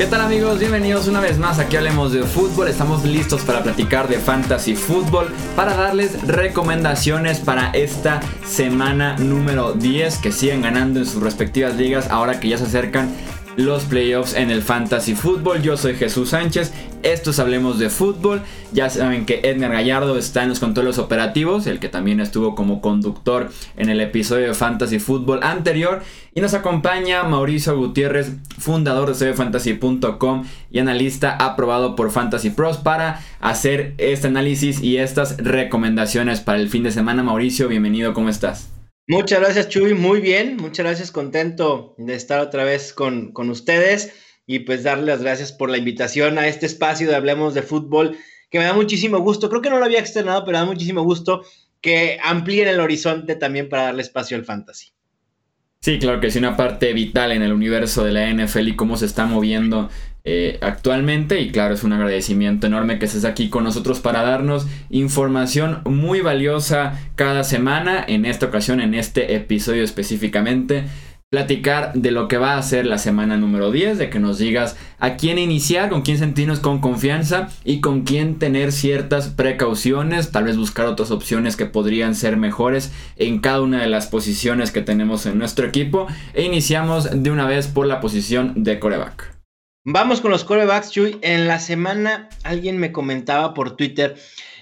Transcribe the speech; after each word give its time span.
¿Qué 0.00 0.06
tal 0.06 0.22
amigos? 0.22 0.58
Bienvenidos 0.58 1.08
una 1.08 1.20
vez 1.20 1.36
más 1.36 1.58
aquí 1.58 1.76
hablemos 1.76 2.10
de 2.10 2.22
fútbol. 2.22 2.68
Estamos 2.68 3.04
listos 3.04 3.42
para 3.42 3.62
platicar 3.62 4.08
de 4.08 4.18
fantasy 4.18 4.74
fútbol, 4.74 5.28
para 5.54 5.74
darles 5.74 6.26
recomendaciones 6.26 7.38
para 7.38 7.68
esta 7.72 8.20
semana 8.46 9.18
número 9.18 9.74
10 9.74 10.16
que 10.16 10.32
siguen 10.32 10.62
ganando 10.62 11.00
en 11.00 11.04
sus 11.04 11.22
respectivas 11.22 11.76
ligas 11.76 12.08
ahora 12.08 12.40
que 12.40 12.48
ya 12.48 12.56
se 12.56 12.64
acercan 12.64 13.14
los 13.56 13.84
playoffs 13.84 14.34
en 14.34 14.50
el 14.50 14.62
fantasy 14.62 15.14
fútbol. 15.14 15.62
Yo 15.62 15.76
soy 15.76 15.94
Jesús 15.94 16.30
Sánchez, 16.30 16.72
estos 17.02 17.38
Hablemos 17.38 17.78
de 17.78 17.90
Fútbol. 17.90 18.42
Ya 18.72 18.88
saben 18.90 19.26
que 19.26 19.40
Edmer 19.44 19.70
Gallardo 19.70 20.16
está 20.16 20.42
en 20.42 20.50
los 20.50 20.60
controles 20.60 20.98
operativos, 20.98 21.66
el 21.66 21.78
que 21.78 21.88
también 21.88 22.20
estuvo 22.20 22.54
como 22.54 22.80
conductor 22.80 23.50
en 23.76 23.88
el 23.88 24.00
episodio 24.00 24.48
de 24.48 24.54
fantasy 24.54 24.98
fútbol 24.98 25.40
anterior. 25.42 26.02
Y 26.34 26.40
nos 26.40 26.54
acompaña 26.54 27.24
Mauricio 27.24 27.76
Gutiérrez, 27.76 28.32
fundador 28.58 29.14
de 29.14 29.32
cbfantasy.com 29.32 30.44
y 30.70 30.78
analista 30.78 31.36
aprobado 31.36 31.96
por 31.96 32.10
Fantasy 32.10 32.50
Pros 32.50 32.78
para 32.78 33.20
hacer 33.40 33.94
este 33.98 34.28
análisis 34.28 34.80
y 34.80 34.98
estas 34.98 35.36
recomendaciones 35.38 36.40
para 36.40 36.58
el 36.58 36.68
fin 36.68 36.84
de 36.84 36.92
semana. 36.92 37.22
Mauricio, 37.22 37.68
bienvenido, 37.68 38.14
¿cómo 38.14 38.28
estás? 38.28 38.79
Muchas 39.06 39.40
gracias, 39.40 39.68
Chuy. 39.68 39.94
Muy 39.94 40.20
bien. 40.20 40.56
Muchas 40.56 40.84
gracias. 40.84 41.10
Contento 41.10 41.94
de 41.98 42.14
estar 42.14 42.40
otra 42.40 42.64
vez 42.64 42.92
con, 42.92 43.32
ustedes 43.50 44.12
y 44.46 44.60
pues 44.60 44.82
darle 44.82 45.06
las 45.06 45.22
gracias 45.22 45.52
por 45.52 45.70
la 45.70 45.78
invitación 45.78 46.38
a 46.38 46.46
este 46.46 46.66
espacio 46.66 47.08
de 47.08 47.16
Hablemos 47.16 47.54
de 47.54 47.62
Fútbol, 47.62 48.16
que 48.50 48.58
me 48.58 48.64
da 48.64 48.72
muchísimo 48.72 49.18
gusto. 49.18 49.48
Creo 49.48 49.62
que 49.62 49.70
no 49.70 49.78
lo 49.78 49.84
había 49.84 50.00
externado, 50.00 50.44
pero 50.44 50.58
me 50.58 50.64
da 50.64 50.72
muchísimo 50.72 51.02
gusto 51.02 51.44
que 51.80 52.18
amplíen 52.22 52.68
el 52.68 52.80
horizonte 52.80 53.36
también 53.36 53.68
para 53.68 53.84
darle 53.84 54.02
espacio 54.02 54.36
al 54.36 54.44
fantasy. 54.44 54.92
Sí, 55.82 55.98
claro 55.98 56.20
que 56.20 56.26
es 56.26 56.36
una 56.36 56.58
parte 56.58 56.92
vital 56.92 57.32
en 57.32 57.40
el 57.40 57.54
universo 57.54 58.04
de 58.04 58.12
la 58.12 58.28
NFL 58.30 58.68
y 58.68 58.76
cómo 58.76 58.98
se 58.98 59.06
está 59.06 59.24
moviendo 59.24 59.88
eh, 60.24 60.58
actualmente. 60.60 61.40
Y 61.40 61.52
claro, 61.52 61.72
es 61.72 61.84
un 61.84 61.94
agradecimiento 61.94 62.66
enorme 62.66 62.98
que 62.98 63.06
estés 63.06 63.24
aquí 63.24 63.48
con 63.48 63.64
nosotros 63.64 64.00
para 64.00 64.22
darnos 64.22 64.66
información 64.90 65.80
muy 65.86 66.20
valiosa 66.20 67.00
cada 67.14 67.44
semana. 67.44 68.04
En 68.06 68.26
esta 68.26 68.44
ocasión, 68.44 68.82
en 68.82 68.92
este 68.92 69.34
episodio 69.34 69.82
específicamente 69.82 70.84
platicar 71.30 71.92
de 71.94 72.10
lo 72.10 72.26
que 72.26 72.38
va 72.38 72.58
a 72.58 72.62
ser 72.62 72.86
la 72.86 72.98
semana 72.98 73.36
número 73.36 73.70
10, 73.70 73.98
de 73.98 74.10
que 74.10 74.18
nos 74.18 74.38
digas 74.38 74.76
a 74.98 75.16
quién 75.16 75.38
iniciar, 75.38 75.88
con 75.88 76.02
quién 76.02 76.18
sentirnos 76.18 76.58
con 76.58 76.80
confianza 76.80 77.48
y 77.62 77.80
con 77.80 78.02
quién 78.02 78.40
tener 78.40 78.72
ciertas 78.72 79.28
precauciones, 79.28 80.32
tal 80.32 80.44
vez 80.44 80.56
buscar 80.56 80.86
otras 80.86 81.12
opciones 81.12 81.56
que 81.56 81.66
podrían 81.66 82.16
ser 82.16 82.36
mejores 82.36 82.92
en 83.14 83.38
cada 83.38 83.60
una 83.60 83.80
de 83.80 83.86
las 83.86 84.08
posiciones 84.08 84.72
que 84.72 84.82
tenemos 84.82 85.24
en 85.24 85.38
nuestro 85.38 85.66
equipo. 85.66 86.08
E 86.34 86.42
iniciamos 86.42 87.22
de 87.22 87.30
una 87.30 87.46
vez 87.46 87.68
por 87.68 87.86
la 87.86 88.00
posición 88.00 88.64
de 88.64 88.80
coreback. 88.80 89.38
Vamos 89.84 90.20
con 90.20 90.32
los 90.32 90.42
corebacks, 90.42 90.90
Chuy. 90.90 91.16
En 91.22 91.46
la 91.46 91.60
semana 91.60 92.28
alguien 92.42 92.76
me 92.76 92.90
comentaba 92.90 93.54
por 93.54 93.76
Twitter, 93.76 94.16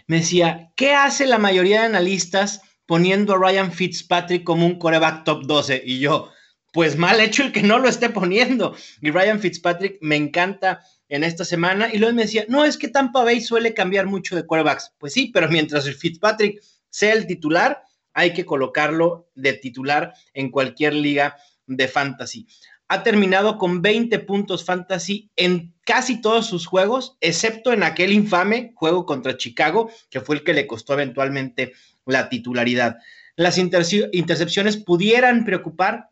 me 0.07 0.17
decía, 0.17 0.71
¿qué 0.77 0.93
hace 0.93 1.27
la 1.27 1.39
mayoría 1.39 1.81
de 1.81 1.87
analistas 1.87 2.61
poniendo 2.85 3.35
a 3.35 3.39
Ryan 3.39 3.73
Fitzpatrick 3.73 4.45
como 4.45 4.67
un 4.67 4.79
coreback 4.79 5.25
top 5.25 5.47
12? 5.47 5.83
Y 5.85 5.99
yo, 5.99 6.31
pues 6.79 6.97
mal 6.97 7.19
hecho 7.19 7.43
el 7.43 7.51
que 7.51 7.65
no 7.65 7.81
lo 7.81 7.89
esté 7.89 8.09
poniendo. 8.09 8.73
Y 9.01 9.11
Ryan 9.11 9.41
Fitzpatrick 9.41 9.99
me 10.01 10.15
encanta 10.15 10.81
en 11.09 11.25
esta 11.25 11.45
semana. 11.45 11.93
Y 11.93 11.99
luego 11.99 12.15
me 12.15 12.23
decía, 12.23 12.45
no, 12.47 12.65
es 12.65 12.79
que 12.79 12.87
Tampa 12.87 13.25
Bay 13.25 13.41
suele 13.41 13.75
cambiar 13.75 14.07
mucho 14.07 14.37
de 14.37 14.47
quarterbacks. 14.47 14.95
Pues 14.97 15.13
sí, 15.13 15.33
pero 15.35 15.49
mientras 15.49 15.89
el 15.89 15.95
Fitzpatrick 15.95 16.63
sea 16.89 17.15
el 17.15 17.27
titular, 17.27 17.83
hay 18.13 18.33
que 18.33 18.45
colocarlo 18.45 19.29
de 19.35 19.55
titular 19.55 20.15
en 20.35 20.53
cualquier 20.53 20.95
liga 20.95 21.35
de 21.67 21.89
fantasy. 21.89 22.47
Ha 22.87 23.03
terminado 23.03 23.59
con 23.59 23.83
20 23.83 24.17
puntos 24.21 24.65
fantasy 24.65 25.33
en 25.35 25.75
casi 25.85 26.21
todos 26.21 26.47
sus 26.47 26.65
juegos, 26.65 27.17
excepto 27.21 27.73
en 27.73 27.83
aquel 27.83 28.13
infame 28.13 28.71
juego 28.77 29.05
contra 29.05 29.37
Chicago, 29.37 29.91
que 30.11 30.21
fue 30.21 30.37
el 30.37 30.45
que 30.45 30.55
le 30.55 30.69
costó 30.69 30.93
eventualmente 30.93 31.73
la 32.07 32.29
titularidad. 32.29 32.99
Las 33.35 33.59
intercepciones 33.59 34.77
pudieran 34.77 35.45
preocupar, 35.45 36.11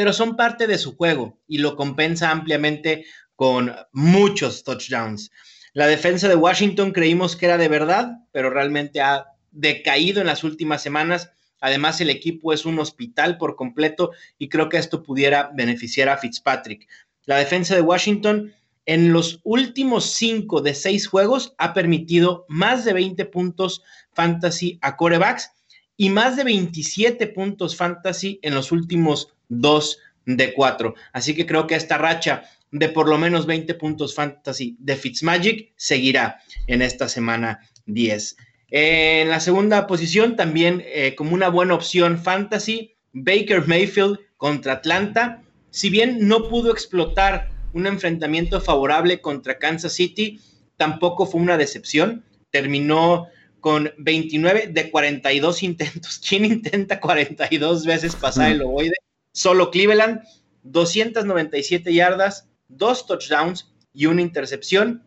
pero 0.00 0.14
son 0.14 0.34
parte 0.34 0.66
de 0.66 0.78
su 0.78 0.96
juego 0.96 1.38
y 1.46 1.58
lo 1.58 1.76
compensa 1.76 2.30
ampliamente 2.30 3.04
con 3.36 3.76
muchos 3.92 4.64
touchdowns. 4.64 5.30
La 5.74 5.86
defensa 5.88 6.26
de 6.26 6.36
Washington 6.36 6.92
creímos 6.92 7.36
que 7.36 7.44
era 7.44 7.58
de 7.58 7.68
verdad, 7.68 8.12
pero 8.32 8.48
realmente 8.48 9.02
ha 9.02 9.26
decaído 9.50 10.22
en 10.22 10.26
las 10.26 10.42
últimas 10.42 10.82
semanas. 10.82 11.32
Además, 11.60 12.00
el 12.00 12.08
equipo 12.08 12.54
es 12.54 12.64
un 12.64 12.78
hospital 12.78 13.36
por 13.36 13.56
completo 13.56 14.12
y 14.38 14.48
creo 14.48 14.70
que 14.70 14.78
esto 14.78 15.02
pudiera 15.02 15.50
beneficiar 15.52 16.08
a 16.08 16.16
Fitzpatrick. 16.16 16.88
La 17.26 17.36
defensa 17.36 17.74
de 17.74 17.82
Washington 17.82 18.54
en 18.86 19.12
los 19.12 19.40
últimos 19.44 20.06
cinco 20.06 20.62
de 20.62 20.74
seis 20.74 21.08
juegos 21.08 21.52
ha 21.58 21.74
permitido 21.74 22.46
más 22.48 22.86
de 22.86 22.94
20 22.94 23.22
puntos 23.26 23.82
fantasy 24.14 24.78
a 24.80 24.96
corebacks 24.96 25.50
y 25.98 26.08
más 26.08 26.36
de 26.36 26.44
27 26.44 27.26
puntos 27.26 27.76
fantasy 27.76 28.38
en 28.40 28.54
los 28.54 28.72
últimos 28.72 29.34
dos 29.50 29.98
de 30.24 30.54
cuatro. 30.54 30.94
Así 31.12 31.34
que 31.34 31.44
creo 31.44 31.66
que 31.66 31.74
esta 31.74 31.98
racha 31.98 32.44
de 32.70 32.88
por 32.88 33.08
lo 33.08 33.18
menos 33.18 33.46
20 33.46 33.74
puntos 33.74 34.14
fantasy 34.14 34.76
de 34.78 34.96
Fitzmagic 34.96 35.72
seguirá 35.76 36.40
en 36.66 36.82
esta 36.82 37.08
semana 37.08 37.60
10. 37.86 38.36
En 38.70 39.28
la 39.28 39.40
segunda 39.40 39.86
posición, 39.86 40.36
también 40.36 40.82
eh, 40.86 41.14
como 41.16 41.34
una 41.34 41.48
buena 41.48 41.74
opción 41.74 42.18
fantasy, 42.18 42.94
Baker 43.12 43.66
Mayfield 43.66 44.18
contra 44.36 44.74
Atlanta. 44.74 45.42
Si 45.70 45.90
bien 45.90 46.28
no 46.28 46.48
pudo 46.48 46.70
explotar 46.70 47.50
un 47.72 47.86
enfrentamiento 47.86 48.60
favorable 48.60 49.20
contra 49.20 49.58
Kansas 49.58 49.92
City, 49.92 50.40
tampoco 50.76 51.26
fue 51.26 51.40
una 51.40 51.56
decepción. 51.56 52.24
Terminó 52.50 53.26
con 53.58 53.92
29 53.98 54.68
de 54.68 54.90
42 54.90 55.62
intentos. 55.64 56.20
¿Quién 56.26 56.44
intenta 56.44 57.00
42 57.00 57.84
veces 57.84 58.14
pasar 58.14 58.52
el 58.52 58.62
ovoide? 58.62 58.94
Solo 59.40 59.70
Cleveland, 59.70 60.20
297 60.64 61.94
yardas, 61.94 62.46
dos 62.68 63.06
touchdowns 63.06 63.72
y 63.94 64.04
una 64.04 64.20
intercepción. 64.20 65.02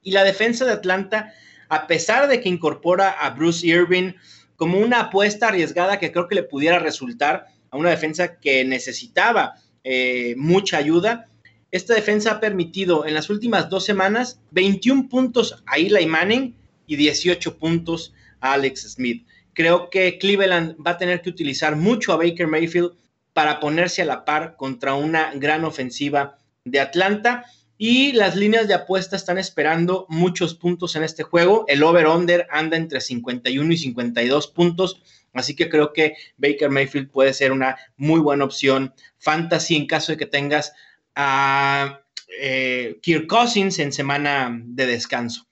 Y 0.00 0.12
la 0.12 0.22
defensa 0.22 0.64
de 0.64 0.70
Atlanta, 0.70 1.34
a 1.68 1.88
pesar 1.88 2.28
de 2.28 2.40
que 2.40 2.48
incorpora 2.48 3.10
a 3.10 3.30
Bruce 3.30 3.66
Irving 3.66 4.12
como 4.54 4.78
una 4.78 5.00
apuesta 5.00 5.48
arriesgada 5.48 5.98
que 5.98 6.12
creo 6.12 6.28
que 6.28 6.36
le 6.36 6.44
pudiera 6.44 6.78
resultar 6.78 7.48
a 7.72 7.76
una 7.76 7.90
defensa 7.90 8.38
que 8.38 8.64
necesitaba 8.64 9.56
eh, 9.82 10.36
mucha 10.36 10.76
ayuda, 10.76 11.26
esta 11.72 11.94
defensa 11.94 12.34
ha 12.34 12.40
permitido 12.40 13.06
en 13.06 13.14
las 13.14 13.28
últimas 13.28 13.68
dos 13.68 13.84
semanas 13.84 14.40
21 14.52 15.08
puntos 15.08 15.64
a 15.66 15.78
Eli 15.78 16.06
Manning 16.06 16.54
y 16.86 16.94
18 16.94 17.58
puntos 17.58 18.14
a 18.38 18.52
Alex 18.52 18.92
Smith. 18.92 19.26
Creo 19.52 19.90
que 19.90 20.16
Cleveland 20.18 20.76
va 20.76 20.92
a 20.92 20.98
tener 20.98 21.22
que 21.22 21.30
utilizar 21.30 21.74
mucho 21.74 22.12
a 22.12 22.18
Baker 22.18 22.46
Mayfield 22.46 23.01
para 23.32 23.60
ponerse 23.60 24.02
a 24.02 24.06
la 24.06 24.24
par 24.24 24.56
contra 24.56 24.94
una 24.94 25.32
gran 25.34 25.64
ofensiva 25.64 26.38
de 26.64 26.80
Atlanta. 26.80 27.44
Y 27.78 28.12
las 28.12 28.36
líneas 28.36 28.68
de 28.68 28.74
apuesta 28.74 29.16
están 29.16 29.38
esperando 29.38 30.06
muchos 30.08 30.54
puntos 30.54 30.94
en 30.94 31.02
este 31.02 31.24
juego. 31.24 31.64
El 31.66 31.82
over-under 31.82 32.46
anda 32.50 32.76
entre 32.76 33.00
51 33.00 33.72
y 33.72 33.76
52 33.76 34.48
puntos. 34.48 35.02
Así 35.32 35.56
que 35.56 35.68
creo 35.68 35.92
que 35.92 36.14
Baker 36.36 36.70
Mayfield 36.70 37.10
puede 37.10 37.32
ser 37.32 37.52
una 37.52 37.76
muy 37.96 38.20
buena 38.20 38.44
opción 38.44 38.94
fantasy 39.18 39.76
en 39.76 39.86
caso 39.86 40.12
de 40.12 40.18
que 40.18 40.26
tengas 40.26 40.72
a 41.16 42.00
eh, 42.38 42.98
Kirk 43.02 43.26
Cousins 43.26 43.78
en 43.78 43.92
semana 43.92 44.56
de 44.64 44.86
descanso. 44.86 45.46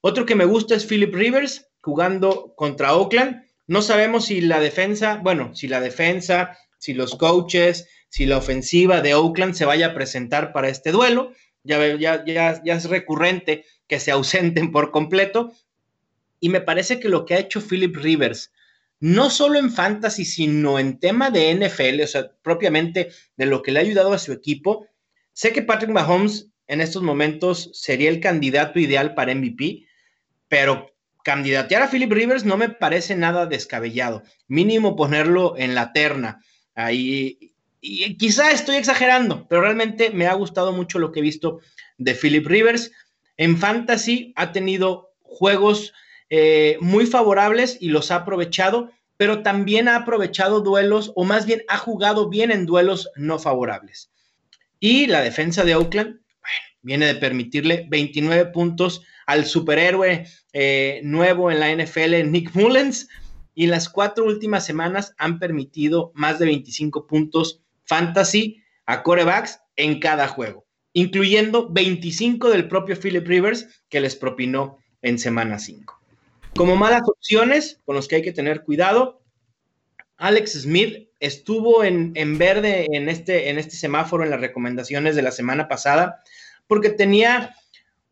Otro 0.00 0.26
que 0.26 0.34
me 0.34 0.44
gusta 0.44 0.74
es 0.74 0.84
Philip 0.84 1.14
Rivers 1.14 1.68
jugando 1.80 2.54
contra 2.56 2.94
Oakland. 2.94 3.44
No 3.66 3.82
sabemos 3.82 4.26
si 4.26 4.40
la 4.40 4.60
defensa, 4.60 5.20
bueno, 5.22 5.54
si 5.54 5.68
la 5.68 5.80
defensa, 5.80 6.58
si 6.82 6.94
los 6.94 7.14
coaches, 7.14 7.86
si 8.08 8.26
la 8.26 8.38
ofensiva 8.38 9.02
de 9.02 9.14
Oakland 9.14 9.54
se 9.54 9.64
vaya 9.64 9.86
a 9.86 9.94
presentar 9.94 10.52
para 10.52 10.68
este 10.68 10.90
duelo. 10.90 11.32
Ya, 11.62 11.94
ya, 11.94 12.24
ya, 12.26 12.60
ya 12.64 12.74
es 12.74 12.86
recurrente 12.86 13.64
que 13.86 14.00
se 14.00 14.10
ausenten 14.10 14.72
por 14.72 14.90
completo. 14.90 15.52
Y 16.40 16.48
me 16.48 16.60
parece 16.60 16.98
que 16.98 17.08
lo 17.08 17.24
que 17.24 17.34
ha 17.34 17.38
hecho 17.38 17.60
Philip 17.60 17.94
Rivers, 17.94 18.52
no 18.98 19.30
solo 19.30 19.60
en 19.60 19.70
fantasy, 19.70 20.24
sino 20.24 20.80
en 20.80 20.98
tema 20.98 21.30
de 21.30 21.54
NFL, 21.54 22.02
o 22.02 22.06
sea, 22.08 22.32
propiamente 22.42 23.10
de 23.36 23.46
lo 23.46 23.62
que 23.62 23.70
le 23.70 23.78
ha 23.78 23.82
ayudado 23.82 24.12
a 24.12 24.18
su 24.18 24.32
equipo. 24.32 24.88
Sé 25.32 25.52
que 25.52 25.62
Patrick 25.62 25.92
Mahomes 25.92 26.48
en 26.66 26.80
estos 26.80 27.04
momentos 27.04 27.70
sería 27.74 28.10
el 28.10 28.18
candidato 28.18 28.80
ideal 28.80 29.14
para 29.14 29.32
MVP, 29.32 29.86
pero 30.48 30.92
candidatear 31.22 31.82
a 31.82 31.88
Philip 31.88 32.10
Rivers 32.10 32.44
no 32.44 32.56
me 32.56 32.70
parece 32.70 33.14
nada 33.14 33.46
descabellado. 33.46 34.24
Mínimo 34.48 34.96
ponerlo 34.96 35.56
en 35.56 35.76
la 35.76 35.92
terna. 35.92 36.42
Ahí, 36.74 37.52
y 37.80 38.16
quizá 38.16 38.52
estoy 38.52 38.76
exagerando, 38.76 39.46
pero 39.48 39.62
realmente 39.62 40.10
me 40.10 40.26
ha 40.26 40.34
gustado 40.34 40.72
mucho 40.72 40.98
lo 40.98 41.10
que 41.10 41.18
he 41.18 41.22
visto 41.22 41.60
de 41.98 42.14
Philip 42.14 42.46
Rivers. 42.46 42.92
En 43.36 43.58
Fantasy 43.58 44.32
ha 44.36 44.52
tenido 44.52 45.10
juegos 45.22 45.92
eh, 46.30 46.78
muy 46.80 47.06
favorables 47.06 47.76
y 47.80 47.88
los 47.88 48.10
ha 48.10 48.16
aprovechado, 48.16 48.92
pero 49.16 49.42
también 49.42 49.88
ha 49.88 49.96
aprovechado 49.96 50.60
duelos, 50.60 51.12
o 51.16 51.24
más 51.24 51.44
bien 51.44 51.62
ha 51.68 51.76
jugado 51.76 52.28
bien 52.28 52.50
en 52.50 52.66
duelos 52.66 53.10
no 53.16 53.38
favorables. 53.38 54.10
Y 54.78 55.06
la 55.06 55.20
defensa 55.20 55.64
de 55.64 55.74
Oakland, 55.74 56.20
viene 56.82 57.06
de 57.06 57.14
permitirle 57.16 57.86
29 57.88 58.46
puntos 58.46 59.02
al 59.26 59.44
superhéroe 59.44 60.26
eh, 60.52 61.00
nuevo 61.04 61.50
en 61.50 61.60
la 61.60 61.74
NFL, 61.74 62.30
Nick 62.30 62.54
Mullens, 62.54 63.08
y 63.54 63.64
en 63.64 63.70
las 63.70 63.88
cuatro 63.88 64.24
últimas 64.24 64.64
semanas 64.64 65.14
han 65.18 65.38
permitido 65.38 66.12
más 66.14 66.38
de 66.38 66.46
25 66.46 67.06
puntos 67.06 67.62
fantasy 67.84 68.62
a 68.86 69.02
corebacks 69.02 69.60
en 69.76 70.00
cada 70.00 70.28
juego, 70.28 70.66
incluyendo 70.92 71.68
25 71.70 72.50
del 72.50 72.68
propio 72.68 72.96
Philip 72.96 73.26
Rivers 73.26 73.82
que 73.88 74.00
les 74.00 74.16
propinó 74.16 74.78
en 75.02 75.18
semana 75.18 75.58
5. 75.58 76.00
Como 76.54 76.76
malas 76.76 77.02
opciones 77.06 77.80
con 77.84 77.96
los 77.96 78.08
que 78.08 78.16
hay 78.16 78.22
que 78.22 78.32
tener 78.32 78.62
cuidado, 78.62 79.22
Alex 80.16 80.62
Smith 80.62 81.08
estuvo 81.18 81.82
en, 81.84 82.12
verde 82.38 82.86
en 82.92 83.08
este, 83.08 83.50
en 83.50 83.58
este 83.58 83.76
semáforo 83.76 84.24
en 84.24 84.30
las 84.30 84.40
recomendaciones 84.40 85.16
de 85.16 85.22
la 85.22 85.32
semana 85.32 85.68
pasada 85.68 86.22
porque 86.66 86.90
tenía 86.90 87.54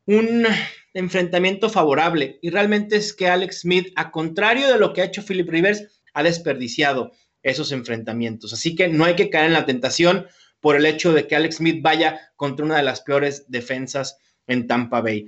un 0.07 0.47
enfrentamiento 0.95 1.71
favorable 1.71 2.39
y 2.43 2.51
realmente 2.51 2.97
es 2.97 3.13
que 3.13 3.29
Alex 3.29 3.61
Smith, 3.61 3.93
a 3.97 4.11
contrario 4.11 4.71
de 4.73 4.79
lo 4.79 4.93
que 4.93 5.03
ha 5.03 5.07
hecho 5.07 5.25
Philip 5.25 5.49
Rivers, 5.49 6.03
ha 6.15 6.23
desperdiciado 6.23 7.13
esos 7.43 7.73
enfrentamientos. 7.73 8.53
Así 8.53 8.75
que 8.75 8.89
no 8.89 9.05
hay 9.05 9.15
que 9.15 9.31
caer 9.31 9.47
en 9.47 9.53
la 9.55 9.67
tentación 9.67 10.27
por 10.61 10.77
el 10.77 10.87
hecho 10.87 11.13
de 11.13 11.27
que 11.27 11.37
Alex 11.37 11.57
Smith 11.57 11.83
vaya 11.83 12.21
contra 12.37 12.65
una 12.65 12.77
de 12.77 12.83
las 12.83 13.01
peores 13.01 13.45
defensas 13.49 14.19
en 14.47 14.67
Tampa 14.67 15.01
Bay. 15.01 15.27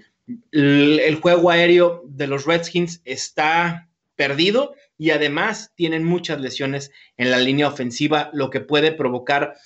El, 0.51 1.19
juego 1.21 1.51
aéreo 1.51 2.03
de 2.07 2.27
los 2.27 2.45
Redskins 2.45 3.01
está 3.05 3.89
perdido 4.15 4.75
y 4.99 5.11
además 5.11 5.73
tienen 5.75 6.05
muchas 6.05 6.41
lesiones 6.41 6.93
en 7.17 7.31
la 7.31 7.39
línea 7.39 7.69
ofensiva, 7.69 8.31
lo 8.33 8.51
que 8.51 8.61
puede 8.61 8.93
provocar 8.93 9.57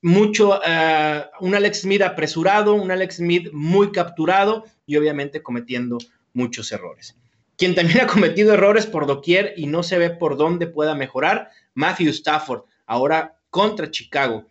mucho, 0.00 0.50
uh, 0.50 1.44
un 1.44 1.54
Alex 1.54 1.82
Smith 1.82 2.02
apresurado, 2.02 2.74
un 2.74 2.90
Alex 2.90 3.16
Smith 3.16 3.48
muy 3.52 3.90
capturado 3.92 4.64
y 4.86 4.96
obviamente 4.96 5.42
cometiendo 5.42 5.98
muchos 6.32 6.70
errores. 6.72 7.16
Quien 7.56 7.74
también 7.74 8.00
ha 8.02 8.06
cometido 8.06 8.54
errores 8.54 8.86
por 8.86 9.06
doquier 9.06 9.54
y 9.56 9.66
no 9.66 9.82
se 9.82 9.98
ve 9.98 10.10
por 10.10 10.36
dónde 10.36 10.66
pueda 10.66 10.94
mejorar, 10.94 11.50
Matthew 11.74 12.10
Stafford, 12.10 12.62
ahora 12.86 13.36
contra 13.50 13.90
Chicago. 13.90 14.46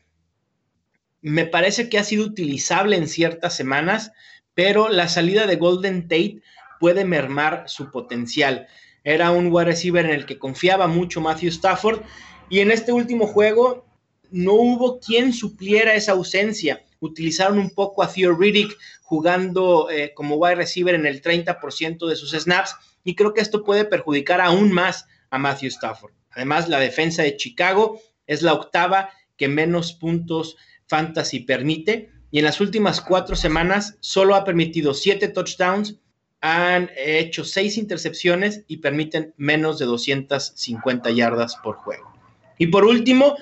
Me 1.22 1.46
parece 1.46 1.90
que 1.90 1.98
ha 1.98 2.04
sido 2.04 2.26
utilizable 2.26 2.96
en 2.96 3.08
ciertas 3.08 3.56
semanas, 3.56 4.12
pero 4.54 4.90
la 4.90 5.08
salida 5.08 5.48
de 5.48 5.56
Golden 5.56 6.04
Tate 6.04 6.42
puede 6.80 7.06
mermar 7.06 7.64
su 7.68 7.90
potencial. 7.92 8.68
Era 9.04 9.32
un 9.32 9.52
wide 9.52 9.66
receiver 9.66 10.06
en 10.06 10.12
el 10.12 10.26
que 10.26 10.38
confiaba 10.38 10.88
mucho 10.88 11.22
Matthew 11.22 11.50
Stafford 11.50 12.02
y 12.50 12.60
en 12.60 12.72
este 12.72 12.92
último 12.92 13.28
juego 13.28 13.87
no 14.32 14.54
hubo 14.54 15.00
quien 15.00 15.34
supliera 15.34 15.94
esa 15.96 16.14
ausencia. 16.14 16.84
Utilizaron 17.00 17.60
un 17.60 17.70
poco 17.70 18.04
a 18.04 18.12
Theo 18.12 18.36
Riddick 18.36 18.78
jugando 19.02 19.90
eh, 19.90 20.14
como 20.16 20.36
wide 20.36 20.56
receiver 20.56 20.96
en 20.96 21.06
el 21.06 21.22
30% 21.22 22.08
de 22.08 22.16
sus 22.16 22.32
snaps 22.32 22.76
y 23.04 23.16
creo 23.16 23.34
que 23.34 23.42
esto 23.42 23.64
puede 23.64 23.86
perjudicar 23.86 24.42
aún 24.42 24.72
más 24.72 25.06
a 25.30 25.38
Matthew 25.38 25.70
Stafford. 25.70 26.12
Además, 26.32 26.68
la 26.70 26.80
defensa 26.80 27.24
de 27.24 27.38
Chicago 27.38 28.02
es 28.26 28.42
la 28.42 28.54
octava 28.54 29.10
que 29.38 29.48
menos 29.48 29.94
puntos 29.94 30.58
fantasy 30.88 31.42
permite 31.42 32.12
y 32.32 32.40
en 32.40 32.46
las 32.46 32.60
últimas 32.60 33.02
cuatro 33.02 33.36
semanas 33.36 33.98
solo 34.00 34.36
ha 34.36 34.44
permitido 34.44 34.94
siete 34.94 35.30
touchdowns, 35.30 35.96
han 36.42 36.92
hecho 36.98 37.44
seis 37.46 37.78
intercepciones 37.78 38.64
y 38.68 38.78
permiten 38.78 39.34
menos 39.38 39.80
de 39.80 39.86
250 39.86 41.10
yardas 41.12 41.56
por 41.64 41.78
juego. 41.78 42.14
Y 42.58 42.68
por 42.68 42.86
último, 42.86 43.38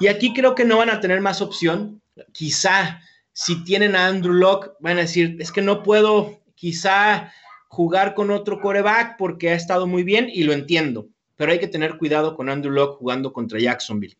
y 0.00 0.08
aquí 0.08 0.32
creo 0.32 0.54
que 0.54 0.64
no 0.64 0.78
van 0.78 0.90
a 0.90 1.00
tener 1.00 1.20
más 1.20 1.42
opción. 1.42 2.02
Quizá 2.32 3.00
si 3.32 3.62
tienen 3.64 3.94
a 3.94 4.06
Andrew 4.06 4.34
Locke, 4.34 4.72
van 4.80 4.98
a 4.98 5.02
decir, 5.02 5.36
es 5.38 5.52
que 5.52 5.62
no 5.62 5.82
puedo 5.82 6.40
quizá 6.54 7.32
jugar 7.68 8.14
con 8.14 8.30
otro 8.30 8.60
coreback 8.60 9.16
porque 9.16 9.50
ha 9.50 9.54
estado 9.54 9.86
muy 9.86 10.02
bien 10.02 10.28
y 10.32 10.42
lo 10.42 10.52
entiendo, 10.52 11.08
pero 11.36 11.52
hay 11.52 11.60
que 11.60 11.68
tener 11.68 11.98
cuidado 11.98 12.34
con 12.34 12.48
Andrew 12.48 12.72
Locke 12.72 12.98
jugando 12.98 13.32
contra 13.32 13.60
Jacksonville. 13.60 14.16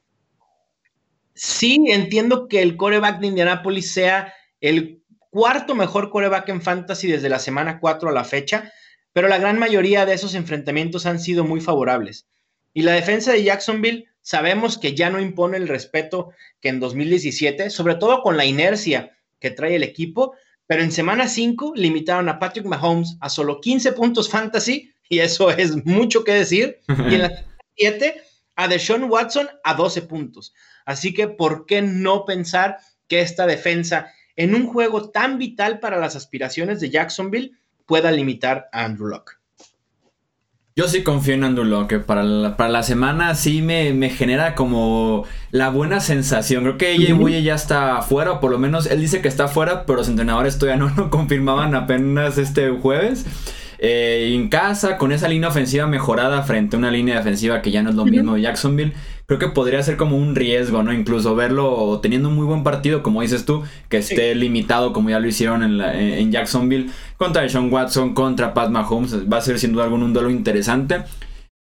Sí, 1.34 1.86
entiendo 1.88 2.46
que 2.46 2.60
el 2.60 2.76
coreback 2.76 3.18
de 3.18 3.28
Indianapolis 3.28 3.92
sea 3.92 4.34
el 4.60 5.02
cuarto 5.30 5.74
mejor 5.74 6.10
coreback 6.10 6.48
en 6.50 6.60
fantasy 6.60 7.08
desde 7.08 7.28
la 7.28 7.38
semana 7.38 7.80
4 7.80 8.10
a 8.10 8.12
la 8.12 8.24
fecha, 8.24 8.70
pero 9.12 9.28
la 9.28 9.38
gran 9.38 9.58
mayoría 9.58 10.04
de 10.04 10.12
esos 10.12 10.34
enfrentamientos 10.34 11.06
han 11.06 11.18
sido 11.18 11.44
muy 11.44 11.60
favorables. 11.60 12.28
Y 12.74 12.82
la 12.82 12.92
defensa 12.92 13.32
de 13.32 13.42
Jacksonville 13.42 14.09
sabemos 14.30 14.78
que 14.78 14.94
ya 14.94 15.10
no 15.10 15.18
impone 15.18 15.56
el 15.56 15.66
respeto 15.66 16.30
que 16.60 16.68
en 16.68 16.78
2017, 16.78 17.68
sobre 17.68 17.96
todo 17.96 18.22
con 18.22 18.36
la 18.36 18.44
inercia 18.44 19.10
que 19.40 19.50
trae 19.50 19.74
el 19.74 19.82
equipo, 19.82 20.34
pero 20.68 20.84
en 20.84 20.92
semana 20.92 21.26
5 21.26 21.72
limitaron 21.74 22.28
a 22.28 22.38
Patrick 22.38 22.64
Mahomes 22.64 23.16
a 23.20 23.28
solo 23.28 23.60
15 23.60 23.90
puntos 23.90 24.30
fantasy, 24.30 24.94
y 25.08 25.18
eso 25.18 25.50
es 25.50 25.84
mucho 25.84 26.22
que 26.22 26.32
decir, 26.32 26.78
y 26.86 27.14
en 27.16 27.22
la 27.22 27.28
semana 27.30 27.46
7 27.74 28.22
a 28.54 28.68
Deshaun 28.68 29.10
Watson 29.10 29.48
a 29.64 29.74
12 29.74 30.02
puntos. 30.02 30.54
Así 30.84 31.12
que, 31.12 31.26
¿por 31.26 31.66
qué 31.66 31.82
no 31.82 32.24
pensar 32.24 32.76
que 33.08 33.22
esta 33.22 33.48
defensa, 33.48 34.12
en 34.36 34.54
un 34.54 34.68
juego 34.68 35.10
tan 35.10 35.38
vital 35.38 35.80
para 35.80 35.98
las 35.98 36.14
aspiraciones 36.14 36.78
de 36.78 36.90
Jacksonville, 36.90 37.50
pueda 37.84 38.12
limitar 38.12 38.68
a 38.70 38.84
Andrew 38.84 39.08
Locke? 39.08 39.39
Yo 40.80 40.88
sí 40.88 41.02
confío 41.02 41.34
en 41.34 41.44
Andulo, 41.44 41.86
que 41.88 41.98
para 41.98 42.22
la, 42.22 42.56
para 42.56 42.70
la 42.70 42.82
semana 42.82 43.34
sí 43.34 43.60
me, 43.60 43.92
me, 43.92 44.08
genera 44.08 44.54
como 44.54 45.26
la 45.50 45.68
buena 45.68 46.00
sensación. 46.00 46.62
Creo 46.62 46.78
que 46.78 46.92
ella 46.92 47.14
y 47.14 47.42
ya 47.42 47.54
está 47.54 48.00
fuera, 48.00 48.32
o 48.32 48.40
por 48.40 48.50
lo 48.50 48.58
menos 48.58 48.86
él 48.86 48.98
dice 48.98 49.20
que 49.20 49.28
está 49.28 49.46
fuera, 49.46 49.84
pero 49.84 49.98
los 49.98 50.08
entrenadores 50.08 50.58
todavía 50.58 50.82
no 50.82 50.90
lo 50.96 51.10
confirmaban 51.10 51.74
apenas 51.74 52.38
este 52.38 52.70
jueves. 52.70 53.26
Eh, 53.82 54.34
en 54.34 54.50
casa, 54.50 54.98
con 54.98 55.10
esa 55.10 55.26
línea 55.26 55.48
ofensiva 55.48 55.86
mejorada 55.86 56.42
frente 56.42 56.76
a 56.76 56.78
una 56.78 56.90
línea 56.90 57.16
defensiva 57.16 57.62
que 57.62 57.70
ya 57.70 57.82
no 57.82 57.88
es 57.88 57.96
lo 57.96 58.04
mismo 58.04 58.34
de 58.34 58.42
Jacksonville, 58.42 58.92
creo 59.24 59.38
que 59.38 59.48
podría 59.48 59.82
ser 59.82 59.96
como 59.96 60.18
un 60.18 60.36
riesgo, 60.36 60.82
¿no? 60.82 60.92
Incluso 60.92 61.34
verlo 61.34 61.98
teniendo 62.02 62.28
un 62.28 62.34
muy 62.34 62.44
buen 62.44 62.62
partido, 62.62 63.02
como 63.02 63.22
dices 63.22 63.46
tú, 63.46 63.62
que 63.88 63.96
esté 63.96 64.34
limitado 64.34 64.92
como 64.92 65.08
ya 65.08 65.18
lo 65.18 65.26
hicieron 65.26 65.62
en, 65.62 65.80
en 65.80 66.30
Jacksonville, 66.30 66.90
contra 67.16 67.48
Sean 67.48 67.72
Watson, 67.72 68.12
contra 68.12 68.52
Pat 68.52 68.68
Mahomes, 68.68 69.14
va 69.32 69.38
a 69.38 69.40
ser 69.40 69.58
sin 69.58 69.72
duda 69.72 69.84
algún 69.84 70.02
un 70.02 70.12
duelo 70.12 70.28
interesante 70.28 71.02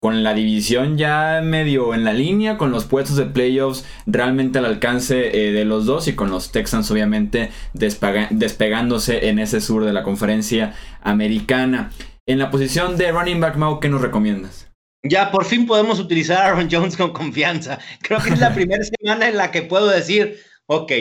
con 0.04 0.22
la 0.22 0.34
división 0.34 0.98
ya 0.98 1.40
medio 1.42 1.94
en 1.94 2.04
la 2.04 2.12
línea, 2.12 2.58
con 2.58 2.72
los 2.72 2.84
puestos 2.84 3.16
de 3.16 3.26
playoffs 3.26 3.86
realmente 4.06 4.60
al 4.60 4.66
alcance 4.66 5.48
eh, 5.48 5.54
de 5.54 5.64
los 5.64 5.86
dos 5.86 6.10
y 6.10 6.14
con 6.14 6.30
los 6.30 6.52
Texans 6.52 6.92
obviamente 6.92 7.52
despegándose 7.72 9.30
en 9.30 9.40
ese 9.40 9.62
sur 9.62 9.86
de 9.86 9.94
la 9.94 10.04
conferencia 10.04 10.74
americana. 11.04 11.94
En 12.26 12.38
la 12.38 12.52
posición 12.52 12.98
de 12.98 13.14
running 13.14 13.40
back, 13.40 13.56
Mau, 13.56 13.80
¿qué 13.80 13.88
nos 13.88 14.02
recomiendas? 14.02 14.70
Ya 15.04 15.32
por 15.32 15.46
fin 15.46 15.66
podemos 15.66 16.02
utilizar 16.02 16.40
a 16.40 16.48
Aaron 16.48 16.68
Jones 16.70 16.98
con 16.98 17.14
confianza. 17.14 17.80
Creo 18.02 18.22
que 18.22 18.32
es 18.32 18.40
la 18.40 18.54
primera 18.54 18.84
semana 18.84 19.30
en 19.30 19.38
la 19.38 19.52
que 19.52 19.62
puedo 19.62 19.88
decir, 19.88 20.38
ok, 20.66 20.92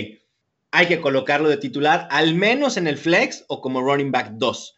hay 0.70 0.86
que 0.86 1.00
colocarlo 1.00 1.48
de 1.48 1.56
titular, 1.56 2.06
al 2.12 2.36
menos 2.36 2.76
en 2.76 2.86
el 2.86 2.98
flex 2.98 3.46
o 3.48 3.62
como 3.62 3.80
running 3.80 4.12
back 4.12 4.34
2. 4.34 4.76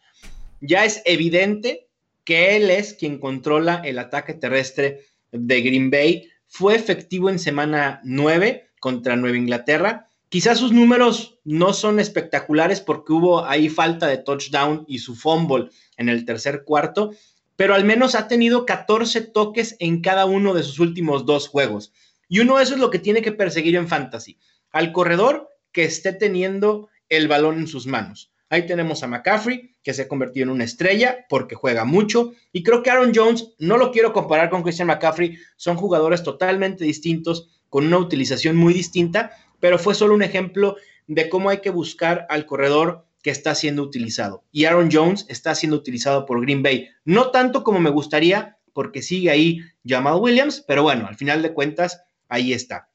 Ya 0.61 0.83
es 0.83 1.03
evidente 1.05 1.84
que 2.25 2.57
él 2.57 2.69
es 2.69 2.93
quien 2.93 3.19
controla 3.19 3.81
el 3.85 3.99
ataque 3.99 4.33
terrestre 4.33 5.05
de 5.31 5.61
Green 5.61 5.89
Bay. 5.89 6.27
Fue 6.47 6.75
efectivo 6.75 7.29
en 7.29 7.39
semana 7.39 8.01
9 8.03 8.71
contra 8.79 9.15
Nueva 9.15 9.37
Inglaterra. 9.37 10.09
Quizás 10.29 10.57
sus 10.57 10.73
números 10.73 11.39
no 11.43 11.71
son 11.71 11.99
espectaculares 11.99 12.81
porque 12.81 13.13
hubo 13.13 13.45
ahí 13.45 13.69
falta 13.69 14.07
de 14.07 14.17
touchdown 14.17 14.83
y 14.87 14.99
su 14.99 15.15
fumble 15.15 15.69
en 15.97 16.09
el 16.09 16.25
tercer 16.25 16.63
cuarto, 16.65 17.11
pero 17.55 17.75
al 17.75 17.85
menos 17.85 18.15
ha 18.15 18.27
tenido 18.27 18.65
14 18.65 19.21
toques 19.21 19.77
en 19.79 20.01
cada 20.01 20.25
uno 20.25 20.53
de 20.53 20.63
sus 20.63 20.79
últimos 20.79 21.25
dos 21.25 21.47
juegos. 21.47 21.93
Y 22.27 22.39
uno 22.39 22.57
de 22.57 22.63
eso 22.63 22.73
es 22.73 22.79
lo 22.79 22.89
que 22.89 22.99
tiene 22.99 23.21
que 23.21 23.31
perseguir 23.31 23.75
en 23.75 23.87
fantasy. 23.87 24.37
Al 24.71 24.91
corredor 24.91 25.49
que 25.71 25.83
esté 25.85 26.11
teniendo 26.11 26.89
el 27.07 27.27
balón 27.27 27.59
en 27.59 27.67
sus 27.67 27.85
manos. 27.85 28.31
Ahí 28.49 28.65
tenemos 28.65 29.01
a 29.03 29.07
McCaffrey, 29.07 29.75
que 29.81 29.93
se 29.93 30.03
ha 30.03 30.07
convertido 30.07 30.43
en 30.43 30.49
una 30.49 30.63
estrella 30.63 31.25
porque 31.29 31.55
juega 31.55 31.83
mucho. 31.83 32.33
Y 32.51 32.63
creo 32.63 32.83
que 32.83 32.91
Aaron 32.91 33.11
Jones, 33.13 33.53
no 33.59 33.77
lo 33.77 33.91
quiero 33.91 34.13
comparar 34.13 34.49
con 34.49 34.63
Christian 34.63 34.87
McCaffrey, 34.87 35.37
son 35.55 35.77
jugadores 35.77 36.23
totalmente 36.23 36.83
distintos, 36.83 37.49
con 37.69 37.87
una 37.87 37.97
utilización 37.97 38.55
muy 38.55 38.73
distinta, 38.73 39.31
pero 39.59 39.77
fue 39.79 39.95
solo 39.95 40.13
un 40.13 40.23
ejemplo 40.23 40.77
de 41.07 41.27
cómo 41.29 41.49
hay 41.49 41.59
que 41.59 41.71
buscar 41.71 42.25
al 42.29 42.45
corredor 42.45 43.05
que 43.21 43.31
está 43.31 43.55
siendo 43.55 43.81
utilizado. 43.81 44.43
Y 44.51 44.65
Aaron 44.65 44.89
Jones 44.91 45.25
está 45.29 45.55
siendo 45.55 45.77
utilizado 45.77 46.25
por 46.25 46.41
Green 46.41 46.61
Bay. 46.61 46.89
No 47.03 47.31
tanto 47.31 47.63
como 47.63 47.79
me 47.79 47.89
gustaría, 47.89 48.57
porque 48.71 49.01
sigue 49.01 49.31
ahí 49.31 49.61
Jamal 49.83 50.19
Williams, 50.19 50.63
pero 50.67 50.83
bueno, 50.83 51.07
al 51.07 51.15
final 51.15 51.41
de 51.41 51.53
cuentas, 51.53 52.03
ahí 52.29 52.53
está. 52.53 52.89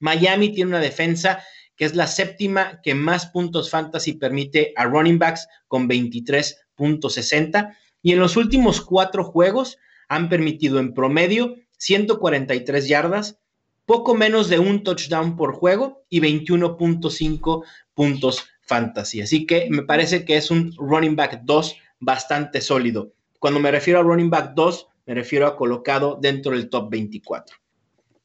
Miami 0.00 0.52
tiene 0.52 0.70
una 0.70 0.80
defensa 0.80 1.44
que 1.76 1.84
es 1.84 1.94
la 1.94 2.06
séptima 2.06 2.80
que 2.82 2.94
más 2.94 3.26
puntos 3.26 3.70
fantasy 3.70 4.14
permite 4.14 4.72
a 4.76 4.84
running 4.84 5.18
backs 5.18 5.48
con 5.68 5.88
23.60. 5.88 7.76
Y 8.02 8.12
en 8.12 8.18
los 8.18 8.36
últimos 8.36 8.80
cuatro 8.80 9.24
juegos 9.24 9.78
han 10.08 10.28
permitido 10.28 10.78
en 10.78 10.94
promedio 10.94 11.56
143 11.78 12.86
yardas, 12.88 13.38
poco 13.86 14.14
menos 14.14 14.48
de 14.48 14.58
un 14.58 14.84
touchdown 14.84 15.36
por 15.36 15.54
juego 15.54 16.04
y 16.08 16.20
21.5 16.20 17.64
puntos 17.94 18.44
fantasy. 18.62 19.20
Así 19.20 19.46
que 19.46 19.68
me 19.70 19.82
parece 19.82 20.24
que 20.24 20.36
es 20.36 20.50
un 20.50 20.72
running 20.76 21.16
back 21.16 21.40
2 21.44 21.76
bastante 21.98 22.60
sólido. 22.60 23.12
Cuando 23.38 23.58
me 23.58 23.70
refiero 23.70 24.00
a 24.00 24.02
running 24.02 24.30
back 24.30 24.52
2, 24.54 24.86
me 25.06 25.14
refiero 25.14 25.46
a 25.46 25.56
colocado 25.56 26.18
dentro 26.20 26.52
del 26.52 26.68
top 26.68 26.90
24. 26.90 27.56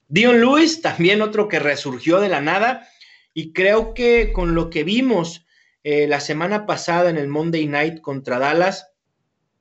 Dion 0.08 0.40
Lewis, 0.40 0.82
también 0.82 1.22
otro 1.22 1.48
que 1.48 1.60
resurgió 1.60 2.20
de 2.20 2.30
la 2.30 2.40
nada, 2.40 2.88
y 3.38 3.54
creo 3.54 3.94
que 3.94 4.34
con 4.34 4.56
lo 4.56 4.72
que 4.72 4.84
vimos 4.84 5.46
eh, 5.84 6.08
la 6.08 6.20
semana 6.22 6.66
pasada 6.66 7.12
en 7.12 7.18
el 7.18 7.28
Monday 7.28 7.68
Night 7.68 8.02
contra 8.02 8.40
Dallas, 8.40 8.88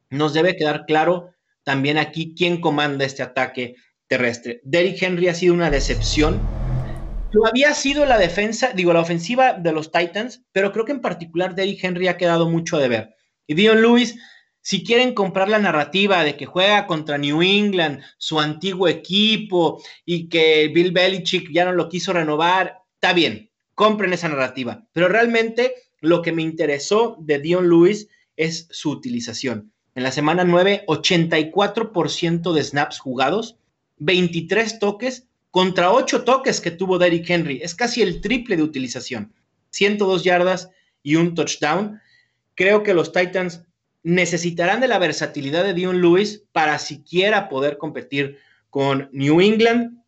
nos 0.09 0.33
debe 0.33 0.57
quedar 0.57 0.87
claro 0.87 1.35
también 1.63 1.99
aquí 1.99 2.35
quién 2.35 2.63
comanda 2.63 3.05
este 3.05 3.23
ataque 3.23 3.75
terrestre. 4.07 4.63
Derrick 4.65 5.03
Henry 5.03 5.29
ha 5.29 5.35
sido 5.35 5.53
una 5.53 5.69
decepción. 5.69 6.41
Lo 7.33 7.47
había 7.47 7.75
sido 7.75 8.07
la 8.07 8.17
defensa, 8.17 8.73
digo, 8.75 8.95
la 8.95 9.01
ofensiva 9.01 9.53
de 9.53 9.73
los 9.73 9.93
Titans, 9.93 10.43
pero 10.53 10.73
creo 10.73 10.87
que 10.87 10.93
en 10.93 11.03
particular 11.03 11.55
Derrick 11.55 11.85
Henry 11.85 12.09
ha 12.09 12.17
quedado 12.17 12.49
mucho 12.49 12.79
de 12.79 12.89
ver. 12.89 13.15
Y 13.47 13.53
Dion 13.53 13.83
Lewis, 13.83 14.19
si 14.63 14.85
quieren 14.85 15.13
comprar 15.13 15.51
la 15.51 15.59
narrativa 15.59 16.25
de 16.25 16.35
que 16.35 16.47
juega 16.47 16.87
contra 16.87 17.19
New 17.19 17.43
England, 17.43 18.01
su 18.17 18.41
antiguo 18.41 18.89
equipo, 18.89 19.83
y 20.07 20.31
que 20.31 20.69
Bill 20.75 20.93
Belichick 20.93 21.53
ya 21.53 21.67
no 21.67 21.73
lo 21.73 21.91
quiso 21.91 22.15
renovar, 22.15 22.79
está 22.95 23.13
bien, 23.13 23.51
compren 23.77 24.13
esa 24.13 24.29
narrativa. 24.29 24.85
Pero 24.93 25.07
realmente 25.07 25.75
lo 26.01 26.23
que 26.23 26.33
me 26.33 26.43
interesó 26.43 27.17
de 27.21 27.39
Dion 27.39 27.69
Lewis 27.69 28.09
es 28.37 28.67
su 28.71 28.91
utilización. 28.91 29.71
En 29.95 30.03
la 30.03 30.11
semana 30.11 30.45
9, 30.45 30.85
84% 30.89 32.53
de 32.53 32.65
snaps 32.65 32.99
jugados, 32.99 33.57
23 33.99 34.79
toques 34.79 35.29
contra 35.51 35.93
8 35.93 36.25
toques 36.25 36.61
que 36.61 36.71
tuvo 36.71 36.99
Derrick 36.99 37.31
Henry. 37.31 37.61
Es 37.63 37.75
casi 37.75 38.03
el 38.03 38.21
triple 38.21 38.57
de 38.57 38.63
utilización. 38.63 39.33
102 39.71 40.25
yardas 40.25 40.71
y 41.03 41.17
un 41.17 41.35
touchdown. 41.35 42.01
Creo 42.55 42.83
que 42.83 42.95
los 42.95 43.13
Titans 43.13 43.63
necesitarán 44.03 44.81
de 44.81 44.89
la 44.89 44.99
versatilidad 44.99 45.65
de 45.65 45.75
Dion 45.75 46.01
Lewis 46.01 46.45
para 46.53 46.79
siquiera 46.79 47.49
poder 47.49 47.77
competir 47.77 48.39
con 48.71 49.09
New 49.13 49.41
England. 49.41 50.03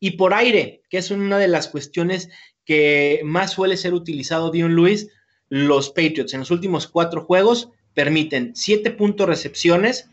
Y 0.00 0.12
por 0.12 0.32
aire, 0.32 0.82
que 0.88 0.98
es 0.98 1.10
una 1.10 1.38
de 1.38 1.48
las 1.48 1.68
cuestiones 1.68 2.30
que 2.68 3.22
más 3.24 3.52
suele 3.52 3.78
ser 3.78 3.94
utilizado 3.94 4.50
Dion 4.50 4.76
Lewis, 4.76 5.08
los 5.48 5.88
Patriots 5.88 6.34
en 6.34 6.40
los 6.40 6.50
últimos 6.50 6.86
cuatro 6.86 7.24
juegos 7.24 7.70
permiten 7.94 8.52
7 8.54 8.90
puntos 8.90 9.26
recepciones, 9.26 10.10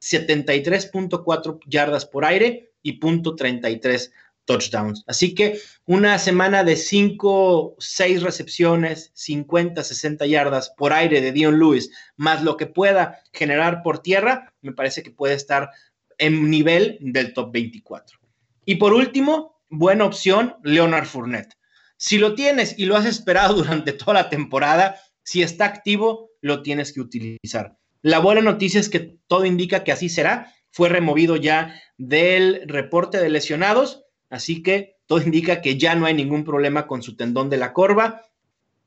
73.4 0.00 1.58
yardas 1.66 2.06
por 2.06 2.24
aire 2.24 2.70
y 2.80 2.92
punto 2.92 3.34
33 3.34 4.12
touchdowns. 4.44 5.02
Así 5.08 5.34
que 5.34 5.58
una 5.84 6.16
semana 6.20 6.62
de 6.62 6.76
5, 6.76 7.74
6 7.80 8.22
recepciones, 8.22 9.10
50, 9.14 9.82
60 9.82 10.26
yardas 10.26 10.72
por 10.76 10.92
aire 10.92 11.20
de 11.20 11.32
Dion 11.32 11.58
Lewis, 11.58 11.90
más 12.16 12.44
lo 12.44 12.56
que 12.56 12.66
pueda 12.66 13.18
generar 13.32 13.82
por 13.82 13.98
tierra, 13.98 14.54
me 14.62 14.72
parece 14.72 15.02
que 15.02 15.10
puede 15.10 15.34
estar 15.34 15.70
en 16.18 16.48
nivel 16.48 16.98
del 17.00 17.34
top 17.34 17.50
24. 17.50 18.20
Y 18.64 18.76
por 18.76 18.92
último, 18.92 19.60
buena 19.68 20.04
opción, 20.04 20.54
Leonard 20.62 21.06
Fournette. 21.06 21.58
Si 22.00 22.16
lo 22.16 22.34
tienes 22.34 22.78
y 22.78 22.86
lo 22.86 22.96
has 22.96 23.04
esperado 23.04 23.54
durante 23.62 23.92
toda 23.92 24.14
la 24.14 24.30
temporada, 24.30 24.96
si 25.22 25.42
está 25.42 25.66
activo, 25.66 26.30
lo 26.40 26.62
tienes 26.62 26.92
que 26.92 27.00
utilizar. 27.00 27.76
La 28.02 28.18
buena 28.18 28.40
noticia 28.40 28.80
es 28.80 28.88
que 28.88 29.18
todo 29.26 29.44
indica 29.44 29.84
que 29.84 29.92
así 29.92 30.08
será. 30.08 30.52
Fue 30.70 30.88
removido 30.88 31.36
ya 31.36 31.78
del 31.98 32.62
reporte 32.66 33.18
de 33.18 33.28
lesionados 33.28 34.04
Así 34.30 34.62
que 34.62 34.96
todo 35.06 35.20
indica 35.20 35.60
que 35.60 35.76
ya 35.76 35.96
no 35.96 36.06
hay 36.06 36.14
ningún 36.14 36.44
problema 36.44 36.86
con 36.86 37.02
su 37.02 37.16
tendón 37.16 37.50
de 37.50 37.56
la 37.56 37.72
corva. 37.72 38.22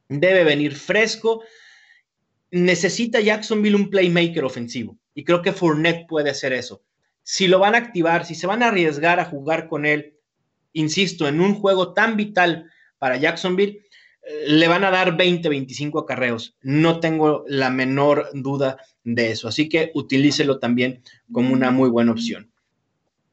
Debe 0.08 0.46
venir 0.46 0.74
fresco. 0.76 1.44
Necesita 2.50 3.20
Jacksonville 3.20 3.76
un 3.76 3.90
playmaker 3.90 4.46
ofensivo. 4.46 4.98
Y 5.14 5.26
creo 5.26 5.42
que 5.42 5.52
Fournette 5.52 6.08
puede 6.08 6.30
hacer 6.30 6.54
eso. 6.54 6.82
Si 7.24 7.48
lo 7.48 7.60
van 7.60 7.76
a 7.76 7.80
activar, 7.80 8.26
si 8.26 8.36
se 8.36 8.48
van 8.48 8.64
a 8.64 8.70
arriesgar 8.70 9.20
a 9.20 9.26
jugar 9.26 9.68
con 9.68 9.86
él, 9.86 10.18
insisto, 10.72 11.28
en 11.28 11.42
un 11.42 11.56
juego 11.56 11.94
tan 11.94 12.16
vital 12.16 12.72
para 13.04 13.18
Jacksonville, 13.18 13.82
eh, 14.22 14.46
le 14.48 14.66
van 14.70 14.86
a 14.86 14.90
dar 14.90 15.18
20, 15.18 15.50
25 15.50 16.00
acarreos. 16.00 16.56
No 16.62 17.02
tengo 17.02 17.44
la 17.50 17.70
menor 17.70 18.30
duda 18.32 18.78
de 19.04 19.32
eso. 19.32 19.50
Así 19.50 19.68
que 19.68 19.92
utilícelo 19.94 20.58
también 20.58 21.04
como 21.30 21.52
una 21.52 21.70
muy 21.70 21.90
buena 21.90 22.14
opción. 22.14 22.50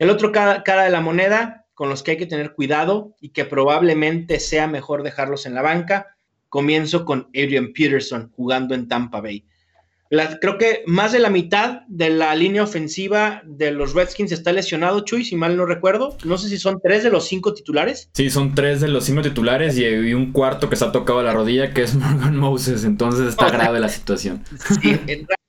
El 0.01 0.11
otro 0.11 0.33
cara 0.33 0.83
de 0.83 0.91
la 0.91 1.01
moneda, 1.01 1.67
con 1.75 1.89
los 1.89 2.03
que 2.03 2.11
hay 2.11 2.17
que 2.17 2.27
tener 2.27 2.53
cuidado 2.55 3.15
y 3.21 3.29
que 3.29 3.45
probablemente 3.45 4.41
sea 4.41 4.67
mejor 4.67 5.05
dejarlos 5.05 5.47
en 5.47 5.55
la 5.55 5.63
banca. 5.63 6.17
Comienzo 6.49 7.05
con 7.05 7.29
Adrian 7.29 7.73
Peterson 7.73 8.33
jugando 8.35 8.75
en 8.75 8.89
Tampa 8.89 9.21
Bay. 9.21 9.45
Creo 10.41 10.59
que 10.59 10.83
más 10.87 11.13
de 11.13 11.21
la 11.21 11.31
mitad 11.31 11.83
de 11.87 12.11
la 12.11 12.35
línea 12.35 12.65
ofensiva 12.65 13.43
de 13.45 13.71
los 13.71 13.95
Redskins 13.95 14.33
está 14.33 14.53
lesionado, 14.53 15.01
Chuy, 15.05 15.25
si 15.25 15.37
mal 15.37 15.57
no 15.57 15.67
recuerdo. 15.67 16.17
No 16.25 16.37
sé 16.37 16.49
si 16.49 16.59
son 16.59 16.81
tres 16.83 17.05
de 17.05 17.11
los 17.11 17.29
cinco 17.29 17.55
titulares. 17.55 18.11
Sí, 18.15 18.29
son 18.29 18.55
tres 18.55 18.81
de 18.81 18.89
los 18.89 19.05
cinco 19.05 19.23
titulares 19.23 19.79
y, 19.79 20.13
un 20.13 20.33
cuarto 20.33 20.69
que 20.69 20.77
se 20.77 20.85
ha 20.85 20.93
tocado 20.93 21.23
la 21.23 21.33
rodilla, 21.33 21.73
que 21.73 21.83
es 21.83 21.95
Morgan 21.97 22.37
Moses. 22.37 22.85
Entonces 22.85 23.29
está 23.29 23.51
grave 23.51 23.79
la 23.79 23.89
situación. 23.89 24.45
Sí, 24.83 24.99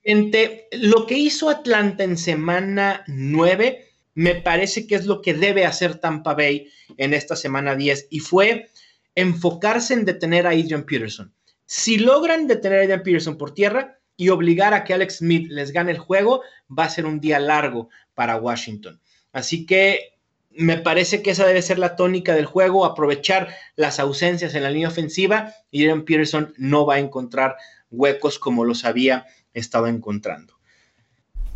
realmente 0.03 0.67
lo 0.73 1.07
que 1.07 1.17
hizo 1.17 1.49
Atlanta 1.49 2.03
en 2.03 2.17
semana 2.17 3.03
nueve 3.07 3.87
me 4.13 4.35
parece 4.35 4.87
que 4.87 4.95
es 4.95 5.05
lo 5.05 5.21
que 5.21 5.33
debe 5.33 5.65
hacer 5.65 5.95
Tampa 5.95 6.33
Bay 6.33 6.67
en 6.97 7.13
esta 7.13 7.35
semana 7.35 7.75
10 7.75 8.07
y 8.09 8.19
fue 8.19 8.69
enfocarse 9.15 9.93
en 9.93 10.05
detener 10.05 10.45
a 10.47 10.51
Adrian 10.51 10.83
Peterson. 10.83 11.33
Si 11.65 11.97
logran 11.97 12.47
detener 12.47 12.79
a 12.79 12.83
Adrian 12.83 13.03
Peterson 13.03 13.37
por 13.37 13.53
tierra 13.53 14.00
y 14.21 14.29
obligar 14.29 14.75
a 14.75 14.83
que 14.83 14.93
Alex 14.93 15.15
Smith 15.15 15.47
les 15.49 15.71
gane 15.71 15.89
el 15.89 15.97
juego, 15.97 16.43
va 16.69 16.83
a 16.83 16.89
ser 16.91 17.07
un 17.07 17.19
día 17.19 17.39
largo 17.39 17.89
para 18.13 18.35
Washington. 18.35 19.01
Así 19.33 19.65
que 19.65 20.13
me 20.51 20.77
parece 20.77 21.23
que 21.23 21.31
esa 21.31 21.47
debe 21.47 21.63
ser 21.63 21.79
la 21.79 21.95
tónica 21.95 22.35
del 22.35 22.45
juego, 22.45 22.85
aprovechar 22.85 23.47
las 23.75 23.99
ausencias 23.99 24.53
en 24.53 24.61
la 24.61 24.69
línea 24.69 24.89
ofensiva 24.89 25.55
y 25.71 25.81
Adrian 25.81 26.05
Peterson 26.05 26.53
no 26.57 26.85
va 26.85 26.95
a 26.95 26.99
encontrar 26.99 27.55
huecos 27.89 28.37
como 28.37 28.63
los 28.63 28.85
había 28.85 29.25
estado 29.55 29.87
encontrando. 29.87 30.53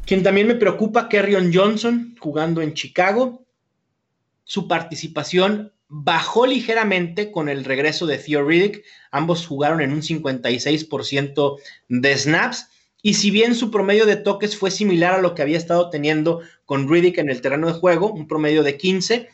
Quien 0.08 0.24
también 0.24 0.48
me 0.48 0.56
preocupa, 0.56 1.08
Kerrion 1.08 1.54
Johnson, 1.54 2.16
jugando 2.20 2.64
en 2.64 2.74
Chicago. 2.74 3.46
Su 4.44 4.68
participación 4.68 5.72
bajó 5.88 6.46
ligeramente 6.46 7.32
con 7.32 7.50
el 7.50 7.64
regreso 7.64 8.06
de 8.06 8.18
Theo 8.18 8.46
Riddick. 8.46 8.84
Ambos 9.12 9.46
jugaron 9.46 9.82
en 9.82 9.92
un 9.92 10.02
56% 10.02 11.58
de 11.90 12.18
snaps. 12.18 12.70
Y 13.02 13.14
si 13.16 13.30
bien 13.30 13.54
su 13.54 13.70
promedio 13.70 14.06
de 14.06 14.16
toques 14.16 14.58
fue 14.58 14.72
similar 14.72 15.14
a 15.14 15.22
lo 15.22 15.36
que 15.36 15.42
había 15.42 15.58
estado 15.58 15.90
teniendo 15.90 16.42
con 16.66 16.90
Riddick 16.90 17.20
en 17.20 17.30
el 17.30 17.42
terreno 17.42 17.68
de 17.68 17.74
juego, 17.74 18.12
un 18.12 18.28
promedio 18.28 18.64
de 18.64 18.78
15, 18.78 19.30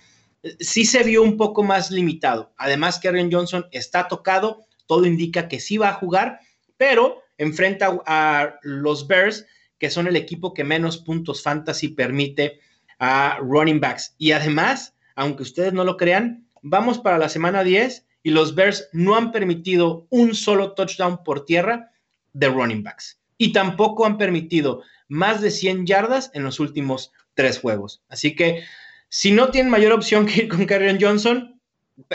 sí 0.59 0.85
se 0.85 1.03
vio 1.03 1.23
un 1.23 1.37
poco 1.37 1.63
más 1.63 1.89
limitado. 1.89 2.53
Además, 2.57 2.99
Kerrion 2.99 3.31
Johnson 3.31 3.65
está 3.71 4.07
tocado, 4.07 4.65
todo 4.87 5.05
indica 5.05 5.47
que 5.47 5.61
sí 5.61 5.77
va 5.77 5.89
a 5.89 5.93
jugar, 5.93 6.39
pero 6.75 7.23
enfrenta 7.37 8.01
a 8.05 8.55
los 8.61 9.07
Bears 9.07 9.45
que 9.81 9.89
son 9.89 10.07
el 10.07 10.15
equipo 10.15 10.53
que 10.53 10.63
menos 10.63 10.99
puntos 10.99 11.41
fantasy 11.41 11.87
permite 11.87 12.59
a 12.99 13.39
running 13.41 13.79
backs. 13.79 14.13
Y 14.19 14.31
además, 14.31 14.93
aunque 15.15 15.43
ustedes 15.43 15.73
no 15.73 15.83
lo 15.83 15.97
crean, 15.97 16.47
vamos 16.61 16.99
para 16.99 17.17
la 17.17 17.29
semana 17.29 17.63
10 17.63 18.05
y 18.23 18.31
los 18.31 18.55
Bears 18.55 18.89
no 18.91 19.15
han 19.15 19.31
permitido 19.31 20.07
un 20.09 20.35
solo 20.35 20.73
touchdown 20.73 21.23
por 21.23 21.45
tierra 21.45 21.91
de 22.33 22.47
running 22.47 22.83
backs. 22.83 23.19
Y 23.37 23.53
tampoco 23.53 24.05
han 24.05 24.17
permitido 24.17 24.83
más 25.07 25.41
de 25.41 25.51
100 25.51 25.85
yardas 25.85 26.31
en 26.33 26.43
los 26.43 26.59
últimos 26.59 27.11
tres 27.33 27.59
juegos. 27.59 28.03
Así 28.07 28.35
que 28.35 28.63
si 29.09 29.31
no 29.31 29.49
tienen 29.49 29.71
mayor 29.71 29.91
opción 29.91 30.25
que 30.25 30.43
ir 30.43 30.47
con 30.47 30.65
Kerryon 30.65 30.99
Johnson, 31.01 31.59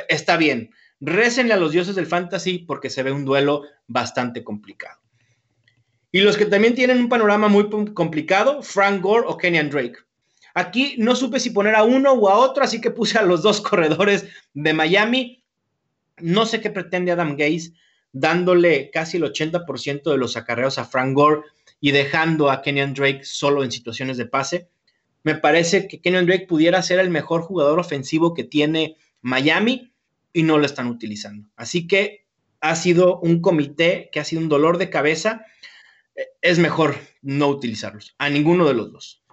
está 0.08 0.36
bien. 0.36 0.70
Récenle 1.00 1.52
a 1.52 1.58
los 1.58 1.72
dioses 1.72 1.94
del 1.94 2.06
fantasy 2.06 2.58
porque 2.58 2.88
se 2.88 3.02
ve 3.02 3.12
un 3.12 3.24
duelo 3.24 3.64
bastante 3.86 4.42
complicado. 4.42 4.98
Y 6.12 6.20
los 6.20 6.36
que 6.38 6.46
también 6.46 6.74
tienen 6.74 6.98
un 6.98 7.08
panorama 7.10 7.48
muy 7.48 7.68
complicado, 7.92 8.62
Frank 8.62 9.02
Gore 9.02 9.26
o 9.26 9.36
Kenyan 9.36 9.68
Drake. 9.68 9.98
Aquí 10.58 10.94
no 10.96 11.14
supe 11.14 11.38
si 11.38 11.50
poner 11.50 11.74
a 11.74 11.84
uno 11.84 12.14
o 12.14 12.30
a 12.30 12.38
otro, 12.38 12.64
así 12.64 12.80
que 12.80 12.90
puse 12.90 13.18
a 13.18 13.22
los 13.22 13.42
dos 13.42 13.60
corredores 13.60 14.26
de 14.54 14.72
Miami. 14.72 15.44
No 16.16 16.46
sé 16.46 16.62
qué 16.62 16.70
pretende 16.70 17.12
Adam 17.12 17.36
Gaze 17.36 17.74
dándole 18.10 18.90
casi 18.90 19.18
el 19.18 19.24
80% 19.24 20.10
de 20.10 20.16
los 20.16 20.34
acarreos 20.38 20.78
a 20.78 20.86
Frank 20.86 21.14
Gore 21.14 21.42
y 21.78 21.90
dejando 21.90 22.50
a 22.50 22.62
Kenyan 22.62 22.94
Drake 22.94 23.20
solo 23.24 23.62
en 23.62 23.70
situaciones 23.70 24.16
de 24.16 24.24
pase. 24.24 24.70
Me 25.24 25.34
parece 25.34 25.88
que 25.88 26.00
Kenyan 26.00 26.24
Drake 26.24 26.46
pudiera 26.46 26.82
ser 26.82 27.00
el 27.00 27.10
mejor 27.10 27.42
jugador 27.42 27.78
ofensivo 27.78 28.32
que 28.32 28.44
tiene 28.44 28.96
Miami 29.20 29.92
y 30.32 30.42
no 30.42 30.56
lo 30.56 30.64
están 30.64 30.86
utilizando. 30.86 31.50
Así 31.56 31.86
que 31.86 32.24
ha 32.62 32.76
sido 32.76 33.20
un 33.20 33.42
comité 33.42 34.08
que 34.10 34.20
ha 34.20 34.24
sido 34.24 34.40
un 34.40 34.48
dolor 34.48 34.78
de 34.78 34.88
cabeza 34.88 35.44
es 36.40 36.58
mejor 36.58 36.96
no 37.20 37.48
utilizarlos, 37.48 38.14
a 38.16 38.30
ninguno 38.30 38.66
de 38.66 38.72
los 38.72 38.90
dos. 38.90 39.25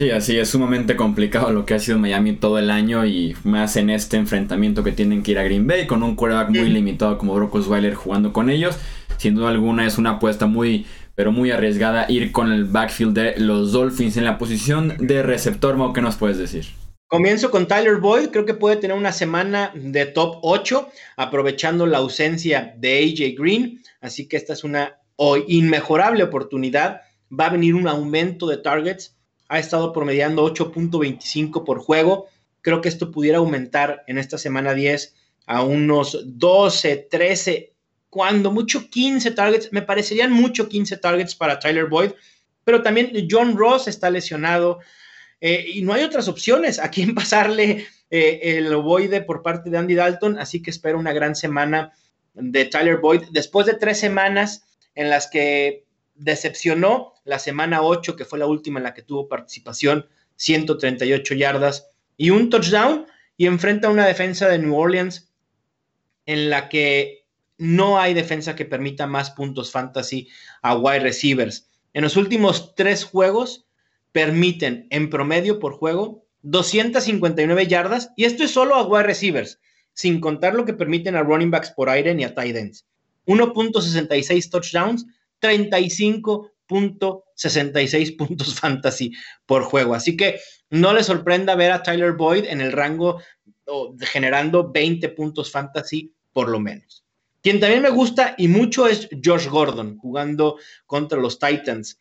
Sí, 0.00 0.10
así 0.10 0.36
es 0.36 0.48
sumamente 0.48 0.96
complicado 0.96 1.52
lo 1.52 1.64
que 1.64 1.74
ha 1.74 1.78
sido 1.78 2.00
Miami 2.00 2.32
todo 2.32 2.58
el 2.58 2.68
año 2.72 3.06
y 3.06 3.36
más 3.44 3.76
en 3.76 3.90
este 3.90 4.16
enfrentamiento 4.16 4.82
que 4.82 4.90
tienen 4.90 5.22
que 5.22 5.30
ir 5.30 5.38
a 5.38 5.44
Green 5.44 5.68
Bay 5.68 5.86
con 5.86 6.02
un 6.02 6.16
quarterback 6.16 6.50
muy 6.50 6.68
limitado 6.68 7.16
como 7.16 7.32
Brock 7.34 7.54
Osweiler 7.54 7.94
jugando 7.94 8.32
con 8.32 8.50
ellos. 8.50 8.76
Sin 9.18 9.36
duda 9.36 9.50
alguna 9.50 9.86
es 9.86 9.96
una 9.96 10.10
apuesta 10.10 10.46
muy, 10.46 10.84
pero 11.14 11.30
muy 11.30 11.52
arriesgada 11.52 12.10
ir 12.10 12.32
con 12.32 12.50
el 12.50 12.64
backfield 12.64 13.14
de 13.14 13.38
los 13.38 13.70
Dolphins 13.70 14.16
en 14.16 14.24
la 14.24 14.36
posición 14.36 14.96
de 14.98 15.22
receptor. 15.22 15.76
Mo, 15.76 15.92
¿qué 15.92 16.02
nos 16.02 16.16
puedes 16.16 16.38
decir? 16.38 16.66
Comienzo 17.06 17.52
con 17.52 17.68
Tyler 17.68 17.98
Boyd, 17.98 18.30
creo 18.30 18.44
que 18.44 18.54
puede 18.54 18.74
tener 18.74 18.96
una 18.96 19.12
semana 19.12 19.70
de 19.76 20.06
top 20.06 20.38
8, 20.42 20.88
aprovechando 21.16 21.86
la 21.86 21.98
ausencia 21.98 22.74
de 22.78 22.98
AJ 22.98 23.40
Green, 23.40 23.80
así 24.00 24.26
que 24.26 24.38
esta 24.38 24.54
es 24.54 24.64
una 24.64 24.98
inmejorable 25.46 26.24
oportunidad. 26.24 27.02
Va 27.30 27.46
a 27.46 27.50
venir 27.50 27.76
un 27.76 27.86
aumento 27.86 28.48
de 28.48 28.56
targets 28.56 29.14
ha 29.54 29.60
estado 29.60 29.92
promediando 29.92 30.44
8.25 30.46 31.64
por 31.64 31.80
juego. 31.80 32.26
Creo 32.60 32.80
que 32.80 32.88
esto 32.88 33.10
pudiera 33.10 33.38
aumentar 33.38 34.04
en 34.06 34.18
esta 34.18 34.38
semana 34.38 34.74
10 34.74 35.14
a 35.46 35.62
unos 35.62 36.22
12, 36.24 37.08
13, 37.10 37.72
cuando 38.08 38.50
mucho 38.50 38.88
15 38.88 39.30
targets. 39.32 39.72
Me 39.72 39.82
parecerían 39.82 40.32
mucho 40.32 40.68
15 40.68 40.96
targets 40.98 41.34
para 41.34 41.58
Tyler 41.58 41.86
Boyd, 41.86 42.12
pero 42.64 42.82
también 42.82 43.12
John 43.30 43.56
Ross 43.56 43.88
está 43.88 44.10
lesionado 44.10 44.80
eh, 45.40 45.66
y 45.74 45.82
no 45.82 45.92
hay 45.92 46.02
otras 46.02 46.28
opciones 46.28 46.78
a 46.78 46.90
quien 46.90 47.14
pasarle 47.14 47.86
eh, 48.10 48.40
el 48.42 48.72
ovoide 48.72 49.20
por 49.20 49.42
parte 49.42 49.68
de 49.68 49.76
Andy 49.76 49.94
Dalton, 49.94 50.38
así 50.38 50.62
que 50.62 50.70
espero 50.70 50.98
una 50.98 51.12
gran 51.12 51.34
semana 51.34 51.92
de 52.32 52.64
Tyler 52.64 52.96
Boyd. 52.96 53.24
Después 53.30 53.66
de 53.66 53.74
tres 53.74 53.98
semanas 53.98 54.64
en 54.94 55.10
las 55.10 55.28
que 55.28 55.83
decepcionó, 56.14 57.12
la 57.24 57.38
semana 57.38 57.82
8, 57.82 58.16
que 58.16 58.24
fue 58.24 58.38
la 58.38 58.46
última 58.46 58.78
en 58.78 58.84
la 58.84 58.94
que 58.94 59.02
tuvo 59.02 59.28
participación, 59.28 60.06
138 60.36 61.34
yardas 61.34 61.88
y 62.16 62.30
un 62.30 62.50
touchdown, 62.50 63.06
y 63.36 63.46
enfrenta 63.46 63.88
una 63.88 64.06
defensa 64.06 64.48
de 64.48 64.58
New 64.58 64.76
Orleans 64.76 65.32
en 66.26 66.50
la 66.50 66.68
que 66.68 67.24
no 67.58 67.98
hay 67.98 68.14
defensa 68.14 68.56
que 68.56 68.64
permita 68.64 69.06
más 69.06 69.30
puntos 69.30 69.70
fantasy 69.70 70.28
a 70.62 70.76
wide 70.76 71.00
receivers. 71.00 71.70
En 71.92 72.02
los 72.02 72.16
últimos 72.16 72.74
tres 72.74 73.04
juegos 73.04 73.66
permiten 74.12 74.86
en 74.90 75.10
promedio 75.10 75.58
por 75.58 75.74
juego 75.74 76.24
259 76.42 77.66
yardas, 77.66 78.10
y 78.16 78.24
esto 78.24 78.44
es 78.44 78.50
solo 78.50 78.74
a 78.74 78.86
wide 78.86 79.04
receivers, 79.04 79.60
sin 79.94 80.20
contar 80.20 80.54
lo 80.54 80.64
que 80.64 80.74
permiten 80.74 81.16
a 81.16 81.22
running 81.22 81.50
backs 81.50 81.70
por 81.70 81.88
aire 81.88 82.14
ni 82.14 82.24
a 82.24 82.34
tight 82.34 82.56
ends. 82.56 82.86
1.66 83.26 84.50
touchdowns, 84.50 85.06
35 85.44 86.54
.66 86.66 88.16
puntos 88.18 88.58
fantasy 88.58 89.12
por 89.44 89.64
juego. 89.64 89.94
Así 89.94 90.16
que 90.16 90.40
no 90.70 90.94
le 90.94 91.04
sorprenda 91.04 91.54
ver 91.54 91.72
a 91.72 91.82
Tyler 91.82 92.12
Boyd 92.12 92.46
en 92.46 92.60
el 92.60 92.72
rango 92.72 93.20
generando 94.00 94.70
20 94.70 95.08
puntos 95.10 95.50
fantasy 95.50 96.14
por 96.32 96.48
lo 96.48 96.60
menos. 96.60 97.04
Quien 97.42 97.60
también 97.60 97.82
me 97.82 97.90
gusta 97.90 98.34
y 98.38 98.48
mucho 98.48 98.86
es 98.86 99.08
Josh 99.22 99.48
Gordon 99.48 99.98
jugando 99.98 100.56
contra 100.86 101.18
los 101.18 101.38
Titans. 101.38 101.98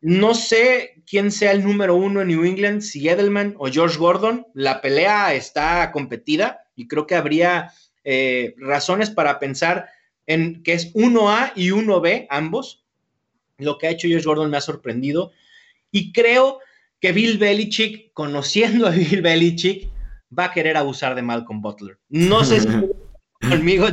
No 0.00 0.34
sé 0.34 1.02
quién 1.06 1.32
sea 1.32 1.52
el 1.52 1.64
número 1.64 1.96
uno 1.96 2.20
en 2.20 2.28
New 2.28 2.44
England, 2.44 2.82
si 2.82 3.08
Edelman 3.08 3.54
o 3.58 3.68
Josh 3.72 3.96
Gordon. 3.96 4.46
La 4.52 4.82
pelea 4.82 5.34
está 5.34 5.90
competida 5.90 6.66
y 6.76 6.86
creo 6.86 7.06
que 7.06 7.16
habría 7.16 7.72
eh, 8.04 8.54
razones 8.58 9.10
para 9.10 9.38
pensar 9.38 9.88
en 10.28 10.62
que 10.62 10.74
es 10.74 10.94
1A 10.94 11.52
y 11.56 11.70
1B 11.70 12.28
ambos 12.30 12.84
lo 13.56 13.78
que 13.78 13.88
ha 13.88 13.90
hecho 13.90 14.06
Josh 14.08 14.24
Gordon 14.24 14.50
me 14.50 14.58
ha 14.58 14.60
sorprendido 14.60 15.32
y 15.90 16.12
creo 16.12 16.60
que 17.00 17.12
Bill 17.12 17.38
Belichick, 17.38 18.12
conociendo 18.12 18.86
a 18.86 18.90
Bill 18.90 19.22
Belichick, 19.22 19.90
va 20.36 20.44
a 20.44 20.52
querer 20.52 20.76
abusar 20.76 21.14
de 21.14 21.22
Malcolm 21.22 21.60
Butler. 21.60 21.98
No 22.08 22.44
sé 22.44 22.60
si 22.60 22.68
conmigo, 23.48 23.88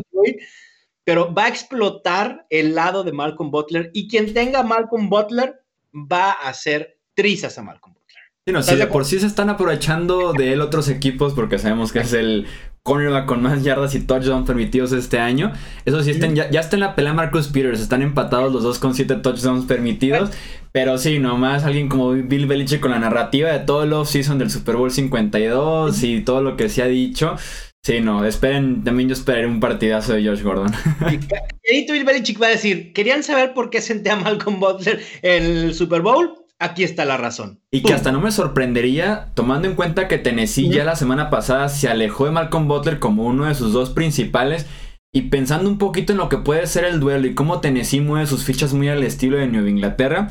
pero 1.04 1.34
va 1.34 1.46
a 1.46 1.50
explotar 1.50 2.46
el 2.50 2.76
lado 2.76 3.04
de 3.04 3.14
Malcolm 3.14 3.50
Butler 3.50 3.92
y 3.94 4.08
quien 4.08 4.34
tenga 4.34 4.62
Malcolm 4.64 5.10
Butler 5.10 5.62
va 5.94 6.32
a 6.32 6.50
hacer 6.50 7.00
trizas 7.14 7.58
a 7.58 7.64
Malcolm 7.64 7.94
Butler. 7.94 8.24
Sí, 8.46 8.52
no, 8.52 8.62
si 8.62 8.76
de 8.76 8.88
por 8.88 9.06
sí 9.06 9.20
se 9.20 9.28
están 9.28 9.50
aprovechando 9.50 10.34
de 10.34 10.54
él 10.54 10.62
otros 10.62 10.90
equipos 10.90 11.34
porque 11.34 11.58
sabemos 11.58 11.94
que 11.94 12.00
es 12.00 12.14
el 12.14 12.48
cornerback 12.86 13.26
con 13.26 13.42
más 13.42 13.64
yardas 13.64 13.96
y 13.96 14.02
touchdowns 14.02 14.46
permitidos 14.46 14.92
este 14.92 15.18
año. 15.18 15.52
Eso 15.86 16.04
sí, 16.04 16.12
estén, 16.12 16.36
ya, 16.36 16.44
está 16.44 16.76
en 16.76 16.82
la 16.82 16.94
pelea 16.94 17.14
Marcus 17.14 17.48
Peters. 17.48 17.82
Están 17.82 18.04
empatados 18.04 18.54
los 18.54 18.62
dos 18.62 18.78
con 18.78 18.94
siete 18.94 19.16
touchdowns 19.16 19.66
permitidos. 19.66 20.30
Pero 20.72 21.00
sí, 21.00 21.18
nomás 21.18 21.64
alguien 21.64 21.90
como 21.90 22.12
Bill 22.12 22.46
Belichick 22.46 22.82
con 22.82 22.92
la 22.92 23.00
narrativa 23.00 23.50
de 23.50 23.60
todo 23.60 23.84
el 23.84 23.94
off-season 23.94 24.38
del 24.38 24.52
Super 24.52 24.76
Bowl 24.76 24.92
52 24.92 26.04
y 26.04 26.22
todo 26.22 26.44
lo 26.44 26.56
que 26.58 26.70
se 26.70 26.84
ha 26.84 26.86
dicho. 26.86 27.36
Sí, 27.84 28.02
no, 28.02 28.24
esperen, 28.24 28.84
también 28.84 29.10
yo 29.10 29.14
esperaré 29.14 29.48
un 29.48 29.60
partidazo 29.60 30.14
de 30.14 30.24
Josh 30.24 30.44
Gordon. 30.44 30.72
Y 31.68 31.92
Bill 31.92 32.04
Belichick 32.04 32.40
va 32.40 32.48
a 32.48 32.52
decir, 32.52 32.94
¿querían 32.94 33.24
saber 33.24 33.56
por 33.56 33.72
qué 33.72 33.82
senté 33.82 34.12
a 34.12 34.16
Malcolm 34.16 34.60
Butler 34.60 35.02
en 35.24 35.44
el 35.44 35.74
Super 35.74 36.02
Bowl? 36.02 36.45
Aquí 36.60 36.84
está 36.84 37.06
la 37.06 37.18
razón. 37.18 37.60
Y 37.72 37.82
que 37.82 37.94
hasta 37.94 38.12
no 38.12 38.22
me 38.22 38.32
sorprendería, 38.32 39.28
tomando 39.34 39.68
en 39.68 39.76
cuenta 39.76 40.08
que 40.08 40.18
Tennessee 40.18 40.70
ya 40.70 40.84
la 40.84 40.96
semana 40.96 41.30
pasada 41.30 41.70
se 41.70 41.88
alejó 41.90 42.26
de 42.26 42.32
Malcolm 42.32 42.68
Butler 42.68 43.00
como 43.00 43.26
uno 43.26 43.46
de 43.46 43.56
sus 43.56 43.74
dos 43.74 43.90
principales. 43.90 44.66
Y 45.14 45.24
pensando 45.24 45.70
un 45.70 45.78
poquito 45.78 46.12
en 46.12 46.18
lo 46.18 46.28
que 46.28 46.38
puede 46.38 46.68
ser 46.68 46.84
el 46.84 47.00
duelo 47.00 47.26
y 47.28 47.36
cómo 47.36 47.62
Tennessee 47.62 48.02
mueve 48.02 48.28
sus 48.28 48.44
fichas 48.44 48.74
muy 48.74 48.90
al 48.90 49.02
estilo 49.04 49.38
de 49.38 49.48
Nueva 49.48 49.70
Inglaterra, 49.70 50.30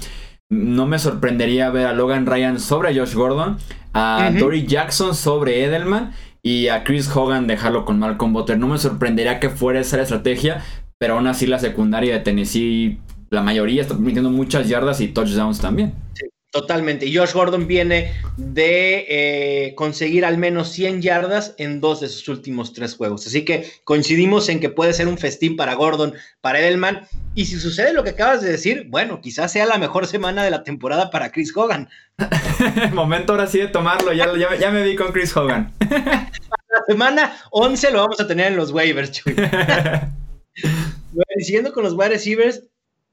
no 0.51 0.87
me 0.87 0.99
sorprendería 0.99 1.71
ver 1.71 1.87
a 1.87 1.95
Logan 1.95 2.27
Ryan 2.27 2.61
sobre 2.61 2.95
Josh 2.95 3.15
Gordon, 3.15 3.57
a 3.95 4.31
Dory 4.39 4.67
Jackson 4.67 5.15
sobre 5.15 5.65
Edelman 5.65 6.13
y 6.43 6.69
a 6.69 6.85
Chris 6.85 7.09
Hogan 7.15 7.47
dejarlo 7.47 7.87
con 7.87 7.99
Malcolm 7.99 8.35
Butler. 8.35 8.59
No 8.59 8.69
me 8.69 8.79
sorprendería 8.79 9.41
que 9.41 9.49
fuera 9.49 9.81
esa 9.81 9.97
la 9.97 10.03
estrategia, 10.03 10.63
pero 10.99 11.15
aún 11.15 11.27
así 11.27 11.47
la 11.47 11.59
secundaria 11.59 12.13
de 12.13 12.21
Tennessee 12.21 12.99
la 13.31 13.43
mayoría 13.43 13.83
está 13.83 13.95
permitiendo 13.95 14.31
muchas 14.31 14.69
yardas 14.69 15.01
y 15.01 15.09
touchdowns 15.09 15.61
también. 15.61 15.95
Sí, 16.15 16.27
totalmente. 16.51 17.13
Josh 17.13 17.33
Gordon 17.33 17.67
viene 17.67 18.13
de 18.37 19.07
eh, 19.09 19.75
conseguir 19.75 20.25
al 20.25 20.39
menos 20.39 20.69
100 20.71 21.03
yardas 21.03 21.55
en 21.59 21.81
dos 21.81 22.01
de 22.01 22.09
sus 22.09 22.29
últimos 22.29 22.73
tres 22.73 22.95
juegos. 22.95 23.27
Así 23.27 23.45
que 23.45 23.69
coincidimos 23.85 24.49
en 24.49 24.61
que 24.61 24.71
puede 24.71 24.93
ser 24.93 25.09
un 25.09 25.19
festín 25.19 25.57
para 25.57 25.75
Gordon, 25.75 26.15
para 26.41 26.61
Edelman. 26.61 27.09
Y 27.35 27.47
si 27.47 27.59
sucede 27.59 27.93
lo 27.93 28.05
que 28.05 28.11
acabas 28.11 28.41
de 28.41 28.53
decir, 28.53 28.87
bueno, 28.89 29.21
quizás 29.21 29.53
sea 29.53 29.67
la 29.67 29.79
mejor 29.79 30.07
semana 30.07 30.45
de 30.45 30.51
la 30.51 30.63
temporada 30.63 31.11
para 31.11 31.33
Chris 31.33 31.53
Hogan. 31.57 31.89
Momento 32.93 33.33
ahora 33.33 33.49
sí 33.49 33.59
de 33.59 33.69
tomarlo, 33.69 34.13
ya, 34.13 34.31
ya, 34.59 34.71
me 34.71 34.85
vi 34.85 34.95
con 34.95 35.13
Chris 35.13 35.37
Hogan. 35.37 35.73
la 35.81 36.85
semana 36.87 37.37
11 37.51 37.91
lo 37.91 38.01
vamos 38.03 38.21
a 38.21 38.29
tener 38.29 38.53
en 38.53 38.57
los 38.57 38.71
waivers, 38.71 39.11
Chuy. 39.11 39.35
siguiendo 41.39 41.73
con 41.73 41.85
los 41.85 41.95
wide 41.95 42.11
receivers, 42.11 42.63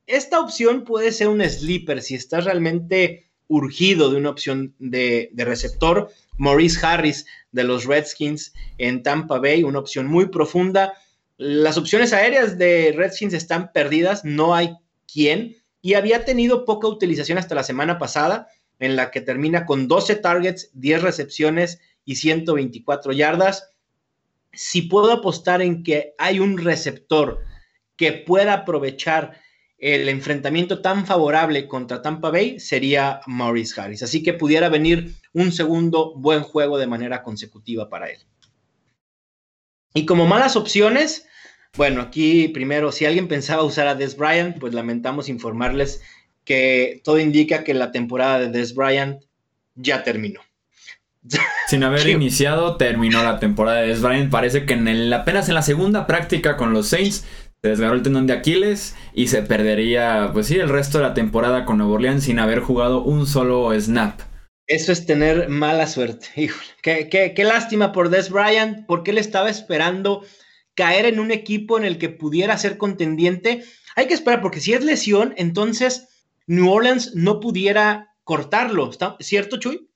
esta 0.07 0.39
opción 0.39 0.83
puede 0.83 1.11
ser 1.11 1.27
un 1.27 1.41
sleeper 1.41 2.01
si 2.01 2.15
estás 2.15 2.45
realmente 2.45 3.31
urgido 3.51 4.09
de 4.09 4.17
una 4.17 4.29
opción 4.29 4.73
de, 4.79 5.29
receptor. 5.35 6.09
Maurice 6.37 6.85
Harris 6.85 7.25
de 7.51 7.65
los 7.65 7.85
Redskins 7.85 8.53
en 8.77 9.03
Tampa 9.03 9.39
Bay, 9.39 9.63
una 9.63 9.79
opción 9.79 10.07
muy 10.07 10.27
profunda. 10.27 10.93
Las 11.37 11.77
opciones 11.77 12.13
aéreas 12.13 12.57
de 12.57 12.93
Redskins 12.95 13.33
están 13.33 13.73
perdidas, 13.73 14.23
no 14.23 14.55
hay 14.55 14.77
quien, 15.11 15.57
y 15.81 15.95
había 15.95 16.23
tenido 16.23 16.63
poca 16.63 16.87
utilización 16.87 17.37
hasta 17.37 17.55
la 17.55 17.63
semana 17.63 17.99
pasada, 17.99 18.47
en 18.79 18.95
la 18.95 19.11
que 19.11 19.19
termina 19.19 19.65
con 19.65 19.87
12 19.89 20.15
targets, 20.15 20.69
10 20.73 21.01
recepciones 21.01 21.79
y 22.05 22.15
124 22.15 23.11
yardas. 23.11 23.69
Si 24.53 24.83
puedo 24.83 25.11
apostar 25.11 25.61
en 25.61 25.83
que 25.83 26.13
hay 26.17 26.39
un 26.39 26.57
receptor 26.57 27.43
que 27.97 28.13
pueda 28.13 28.53
aprovechar 28.53 29.40
el 29.82 30.08
enfrentamiento 30.10 30.80
tan 30.80 31.08
favorable 31.08 31.67
contra 31.67 32.04
Tampa 32.04 32.30
Bay 32.30 32.60
sería 32.60 33.20
Maurice 33.26 33.82
Harris. 33.82 34.04
Así 34.04 34.22
que 34.22 34.34
pudiera 34.34 34.70
venir 34.70 35.15
un 35.34 35.52
segundo 35.52 36.13
buen 36.15 36.44
juego 36.44 36.78
de 36.78 36.86
manera 36.86 37.24
consecutiva 37.24 37.89
para 37.89 38.12
él. 38.12 38.20
Y 39.96 40.06
como 40.06 40.28
malas 40.28 40.56
opciones, 40.56 41.28
bueno, 41.76 42.02
aquí 42.02 42.48
primero, 42.50 42.91
si 42.91 43.06
alguien 43.06 43.28
pensaba 43.28 43.63
usar 43.63 43.88
a 43.88 43.96
Des 43.96 44.15
Bryant, 44.15 44.60
pues 44.60 44.76
lamentamos 44.76 45.30
informarles 45.30 46.02
que 46.46 47.02
todo 47.04 47.20
indica 47.20 47.63
que 47.63 47.74
la 47.74 47.91
temporada 47.91 48.38
de 48.39 48.50
Des 48.50 48.76
Bryant 48.76 49.24
ya 49.74 50.04
terminó. 50.04 50.41
Sin 51.67 51.84
haber 51.84 52.08
iniciado, 52.08 52.78
terminó 52.78 53.24
la 53.24 53.39
temporada 53.39 53.82
de 53.82 53.88
Des 53.88 54.02
Bryant. 54.02 54.30
Parece 54.30 54.67
que 54.67 54.74
en 54.74 55.12
apenas 55.12 55.50
en 55.50 55.56
la 55.56 55.63
segunda 55.63 56.06
práctica 56.06 56.56
con 56.56 56.72
los 56.72 56.89
Saints 56.89 57.26
se 57.63 57.69
desgarró 57.69 57.93
el 57.93 58.02
tendón 58.02 58.26
de 58.26 58.34
Aquiles 58.34 58.95
y 59.13 59.28
se 59.28 59.43
perdería, 59.43 60.32
pues 60.34 60.47
sí, 60.47 60.58
el 60.58 60.67
resto 60.67 60.97
de 60.97 61.04
la 61.04 61.13
temporada 61.13 61.63
con 61.63 61.78
Nuevo 61.78 61.93
Orleans 61.93 62.24
sin 62.24 62.39
haber 62.39 62.60
jugado 62.60 63.04
un 63.04 63.28
solo 63.28 63.71
snap. 63.80 64.19
Eso 64.65 64.91
es 64.91 65.06
tener 65.06 65.47
mala 65.47 65.86
suerte. 65.86 66.28
Híjole, 66.36 66.65
qué, 66.82 67.34
qué, 67.36 67.43
lástima 67.43 67.91
por 67.91 68.10
Des 68.10 68.32
Bryant, 68.32 68.88
porque 68.88 69.12
él 69.12 69.19
estaba 69.19 69.47
esperando 69.47 70.26
caer 70.74 71.06
en 71.06 71.19
un 71.19 71.30
equipo 71.30 71.78
en 71.78 71.86
el 71.86 72.00
que 72.00 72.10
pudiera 72.10 72.58
ser 72.58 72.80
contendiente. 72.80 73.63
Hay 73.95 74.08
que 74.08 74.15
esperar, 74.15 74.41
porque 74.41 74.60
si 74.60 74.74
es 74.74 74.84
lesión, 74.84 75.36
entonces 75.38 76.08
New 76.47 76.67
Orleans 76.67 77.13
no 77.13 77.39
pudiera 77.39 78.15
cortarlo, 78.24 78.89
¿está 78.89 79.17
cierto, 79.19 79.60
Chuy? 79.60 79.88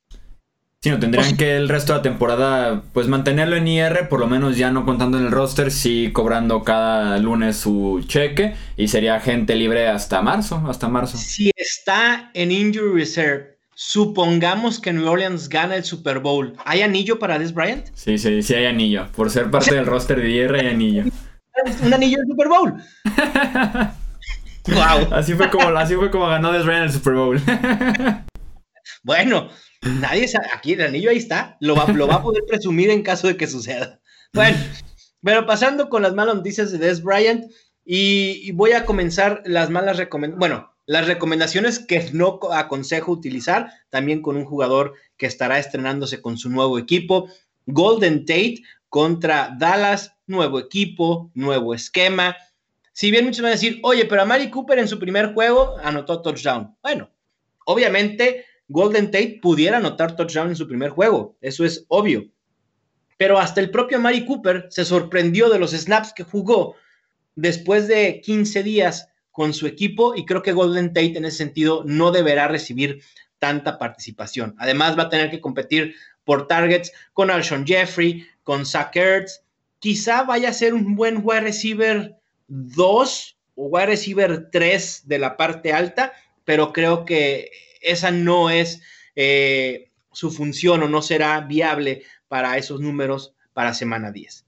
Sí, 0.85 0.91
no, 0.91 0.99
tendrían 0.99 1.35
que 1.35 1.57
el 1.57 1.67
resto 1.67 1.93
de 1.93 1.97
la 1.97 2.03
temporada, 2.03 2.83
pues 2.93 3.07
mantenerlo 3.07 3.55
en 3.55 3.67
IR, 3.67 4.07
por 4.07 4.19
lo 4.19 4.27
menos 4.27 4.55
ya 4.55 4.69
no 4.69 4.85
contando 4.85 5.17
en 5.17 5.25
el 5.25 5.31
roster, 5.31 5.71
sí 5.71 6.11
cobrando 6.13 6.61
cada 6.61 7.17
lunes 7.17 7.57
su 7.57 8.05
cheque 8.07 8.53
y 8.77 8.87
sería 8.87 9.19
gente 9.19 9.55
libre 9.55 9.87
hasta 9.87 10.21
marzo, 10.21 10.63
hasta 10.69 10.87
marzo. 10.87 11.17
Si 11.17 11.49
está 11.55 12.29
en 12.35 12.51
Injury 12.51 12.99
Reserve, 12.99 13.57
supongamos 13.73 14.79
que 14.79 14.93
New 14.93 15.09
Orleans 15.09 15.49
gana 15.49 15.75
el 15.75 15.83
Super 15.83 16.19
Bowl, 16.19 16.53
¿hay 16.65 16.83
anillo 16.83 17.17
para 17.17 17.39
Des 17.39 17.51
Bryant? 17.51 17.87
Sí, 17.95 18.19
sí, 18.19 18.43
sí 18.43 18.53
hay 18.53 18.67
anillo. 18.67 19.07
Por 19.15 19.31
ser 19.31 19.49
parte 19.49 19.73
del 19.73 19.87
roster 19.87 20.21
de 20.21 20.29
IR 20.29 20.53
hay 20.53 20.67
anillo. 20.67 21.05
Un 21.81 21.93
anillo 21.95 22.19
del 22.19 22.27
Super 22.27 22.47
Bowl. 22.47 22.73
wow. 24.67 25.13
Así 25.15 25.33
fue 25.33 25.49
como, 25.49 25.67
así 25.69 25.95
fue 25.95 26.11
como 26.11 26.27
ganó 26.27 26.51
Des 26.51 26.63
Bryant 26.63 26.85
el 26.85 26.91
Super 26.91 27.13
Bowl. 27.15 27.41
bueno, 29.01 29.49
Nadie 29.85 30.27
sabe, 30.27 30.47
aquí 30.53 30.73
el 30.73 30.81
anillo 30.81 31.09
ahí 31.09 31.17
está, 31.17 31.57
lo 31.59 31.75
va, 31.75 31.85
lo 31.91 32.07
va 32.07 32.15
a 32.15 32.23
poder 32.23 32.43
presumir 32.47 32.89
en 32.89 33.03
caso 33.03 33.27
de 33.27 33.37
que 33.37 33.47
suceda. 33.47 33.99
Bueno, 34.33 34.57
pero 35.23 35.45
pasando 35.45 35.89
con 35.89 36.01
las 36.01 36.13
malas 36.13 36.35
noticias 36.35 36.71
de 36.71 36.77
Des 36.77 37.01
Bryant, 37.01 37.45
y, 37.85 38.51
voy 38.53 38.71
a 38.71 38.85
comenzar 38.85 39.43
las 39.45 39.69
malas 39.69 39.97
recomendaciones, 39.97 40.39
bueno, 40.39 40.75
las 40.87 41.07
recomendaciones 41.07 41.79
que 41.79 42.09
no 42.13 42.39
aconsejo 42.51 43.11
utilizar, 43.11 43.71
también 43.89 44.21
con 44.23 44.37
un 44.37 44.45
jugador 44.45 44.93
que 45.17 45.27
estará 45.27 45.59
estrenándose 45.59 46.21
con 46.21 46.37
su 46.37 46.49
nuevo 46.49 46.79
equipo, 46.79 47.29
Golden 47.67 48.25
Tate 48.25 48.63
contra 48.89 49.55
Dallas, 49.57 50.13
nuevo 50.25 50.59
equipo, 50.59 51.31
nuevo 51.35 51.73
esquema. 51.73 52.35
Si 52.91 53.11
bien 53.11 53.25
muchos 53.25 53.41
van 53.41 53.49
a 53.49 53.55
decir, 53.55 53.79
oye, 53.83 54.05
pero 54.05 54.21
a 54.21 54.25
Mari 54.25 54.49
Cooper 54.49 54.79
en 54.79 54.87
su 54.87 54.99
primer 54.99 55.33
juego 55.33 55.75
anotó 55.83 56.21
touchdown. 56.21 56.75
Bueno, 56.81 57.09
obviamente 57.65 58.45
Golden 58.67 59.11
Tate 59.11 59.39
pudiera 59.41 59.77
anotar 59.77 60.15
touchdown 60.15 60.49
en 60.49 60.55
su 60.55 60.67
primer 60.67 60.89
juego, 60.89 61.37
eso 61.41 61.65
es 61.65 61.85
obvio. 61.87 62.25
Pero 63.17 63.39
hasta 63.39 63.61
el 63.61 63.69
propio 63.69 63.99
Mari 63.99 64.25
Cooper 64.25 64.67
se 64.69 64.85
sorprendió 64.85 65.49
de 65.49 65.59
los 65.59 65.71
snaps 65.71 66.13
que 66.13 66.23
jugó 66.23 66.75
después 67.35 67.87
de 67.87 68.21
15 68.21 68.63
días 68.63 69.09
con 69.31 69.53
su 69.53 69.67
equipo 69.67 70.15
y 70.15 70.25
creo 70.25 70.41
que 70.41 70.53
Golden 70.53 70.89
Tate 70.89 71.17
en 71.17 71.25
ese 71.25 71.37
sentido 71.37 71.83
no 71.85 72.11
deberá 72.11 72.47
recibir 72.47 73.01
tanta 73.39 73.77
participación. 73.77 74.55
Además 74.57 74.97
va 74.97 75.03
a 75.03 75.09
tener 75.09 75.29
que 75.29 75.41
competir 75.41 75.95
por 76.23 76.47
targets 76.47 76.91
con 77.13 77.29
Alshon 77.29 77.65
Jeffrey, 77.65 78.25
con 78.43 78.65
Zach 78.65 78.95
Ertz. 78.95 79.43
Quizá 79.79 80.23
vaya 80.23 80.49
a 80.49 80.53
ser 80.53 80.73
un 80.73 80.95
buen 80.95 81.21
wide 81.23 81.41
receiver 81.41 82.15
2 82.47 83.37
o 83.55 83.67
wide 83.67 83.85
receiver 83.87 84.49
3 84.51 85.03
de 85.05 85.19
la 85.19 85.37
parte 85.37 85.73
alta, 85.73 86.13
pero 86.43 86.73
creo 86.73 87.05
que 87.05 87.51
esa 87.85 88.11
no 88.11 88.49
es 88.49 88.81
eh, 89.15 89.91
su 90.11 90.31
función 90.31 90.83
o 90.83 90.89
no 90.89 91.01
será 91.01 91.41
viable 91.41 92.03
para 92.27 92.57
esos 92.57 92.81
números 92.81 93.33
para 93.53 93.73
semana 93.73 94.11
10. 94.11 94.45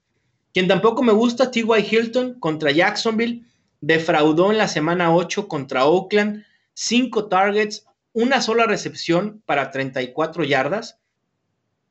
Quien 0.52 0.68
tampoco 0.68 1.02
me 1.02 1.12
gusta, 1.12 1.50
T.Y. 1.50 1.86
Hilton 1.90 2.40
contra 2.40 2.70
Jacksonville, 2.70 3.44
defraudó 3.80 4.50
en 4.50 4.58
la 4.58 4.68
semana 4.68 5.14
8 5.14 5.48
contra 5.48 5.86
Oakland, 5.86 6.44
5 6.74 7.28
targets, 7.28 7.86
una 8.12 8.40
sola 8.40 8.66
recepción 8.66 9.42
para 9.46 9.70
34 9.70 10.44
yardas. 10.44 10.98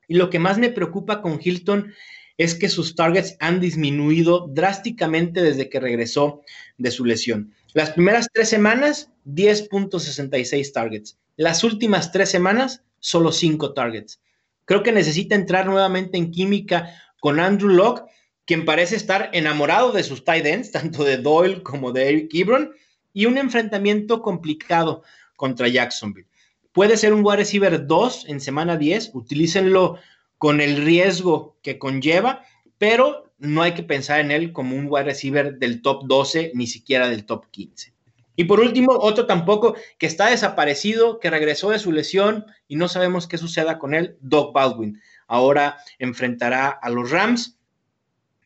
Y 0.07 0.15
lo 0.15 0.29
que 0.29 0.39
más 0.39 0.57
me 0.57 0.69
preocupa 0.69 1.21
con 1.21 1.39
Hilton 1.41 1.93
es 2.37 2.55
que 2.55 2.69
sus 2.69 2.95
targets 2.95 3.35
han 3.39 3.59
disminuido 3.59 4.47
drásticamente 4.47 5.41
desde 5.41 5.69
que 5.69 5.79
regresó 5.79 6.41
de 6.77 6.91
su 6.91 7.05
lesión. 7.05 7.53
Las 7.77 7.91
primeras 7.91 8.27
tres 8.33 8.49
semanas, 8.49 9.11
10.66 9.25 10.73
targets. 10.73 11.19
Las 11.35 11.63
últimas 11.63 12.11
tres 12.11 12.27
semanas, 12.27 12.81
solo 12.97 13.31
cinco 13.31 13.75
targets. 13.75 14.19
Creo 14.65 14.81
que 14.81 14.91
necesita 14.91 15.35
entrar 15.35 15.67
nuevamente 15.67 16.17
en 16.17 16.31
química 16.31 16.89
con 17.19 17.39
Andrew 17.39 17.69
Locke, 17.69 18.05
quien 18.45 18.65
parece 18.65 18.95
estar 18.95 19.29
enamorado 19.31 19.91
de 19.91 20.01
sus 20.01 20.25
tight 20.25 20.47
ends, 20.47 20.71
tanto 20.71 21.03
de 21.03 21.17
Doyle 21.17 21.61
como 21.61 21.91
de 21.91 22.09
Eric 22.09 22.33
Ebron, 22.33 22.71
y 23.13 23.27
un 23.27 23.37
enfrentamiento 23.37 24.23
complicado 24.23 25.03
contra 25.35 25.67
Jacksonville. 25.67 26.27
Puede 26.71 26.97
ser 26.97 27.13
un 27.13 27.23
wide 27.23 27.37
receiver 27.37 27.85
2 27.85 28.25
en 28.27 28.39
semana 28.39 28.75
10, 28.75 29.11
utilícenlo 29.13 29.99
con 30.39 30.61
el 30.61 30.83
riesgo 30.83 31.59
que 31.61 31.77
conlleva, 31.77 32.43
pero 32.79 33.26
no 33.39 33.61
hay 33.61 33.73
que 33.73 33.83
pensar 33.83 34.19
en 34.19 34.31
él 34.31 34.51
como 34.51 34.75
un 34.75 34.87
wide 34.89 35.05
receiver 35.05 35.57
del 35.57 35.81
top 35.81 36.05
12, 36.05 36.51
ni 36.53 36.67
siquiera 36.67 37.09
del 37.09 37.25
top 37.25 37.45
15. 37.51 37.93
Y 38.35 38.43
por 38.43 38.59
último, 38.59 38.93
otro 38.93 39.25
tampoco 39.25 39.75
que 39.97 40.05
está 40.05 40.29
desaparecido, 40.29 41.19
que 41.19 41.29
regresó 41.29 41.71
de 41.71 41.79
su 41.79 41.91
lesión 41.91 42.45
y 42.67 42.75
no 42.75 42.87
sabemos 42.87 43.27
qué 43.27 43.37
suceda 43.37 43.79
con 43.79 43.95
él, 43.95 44.17
Doug 44.21 44.53
Baldwin. 44.53 45.01
Ahora 45.27 45.77
enfrentará 45.97 46.69
a 46.69 46.89
los 46.89 47.09
Rams. 47.09 47.57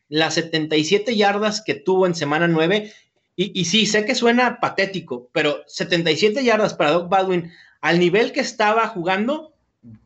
Las 0.08 0.34
77 0.34 1.14
yardas 1.14 1.62
que 1.62 1.74
tuvo 1.74 2.06
en 2.06 2.14
semana 2.14 2.48
9, 2.48 2.92
y, 3.36 3.58
y 3.58 3.64
sí, 3.64 3.86
sé 3.86 4.04
que 4.04 4.14
suena 4.14 4.60
patético, 4.60 5.30
pero 5.32 5.62
77 5.66 6.44
yardas 6.44 6.74
para 6.74 6.92
Doug 6.92 7.08
Baldwin 7.08 7.50
al 7.80 7.98
nivel 7.98 8.32
que 8.32 8.40
estaba 8.40 8.86
jugando, 8.88 9.51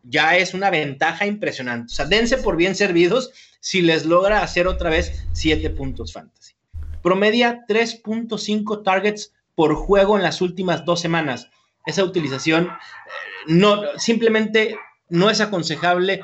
ya 0.02 0.36
es 0.36 0.54
una 0.54 0.70
ventaja 0.70 1.26
impresionante. 1.26 1.92
O 1.92 1.94
sea, 1.94 2.06
dense 2.06 2.38
por 2.38 2.56
bien 2.56 2.74
servidos 2.74 3.30
si 3.60 3.82
les 3.82 4.06
logra 4.06 4.42
hacer 4.42 4.66
otra 4.66 4.90
vez 4.90 5.24
7 5.32 5.70
puntos 5.70 6.12
fantasy. 6.12 6.54
Promedia 7.02 7.64
3.5 7.68 8.82
targets 8.82 9.32
por 9.54 9.74
juego 9.74 10.16
en 10.16 10.22
las 10.22 10.40
últimas 10.40 10.84
dos 10.84 11.00
semanas. 11.00 11.48
Esa 11.86 12.04
utilización 12.04 12.70
no, 13.46 13.82
simplemente 13.98 14.76
no 15.08 15.30
es 15.30 15.40
aconsejable 15.40 16.22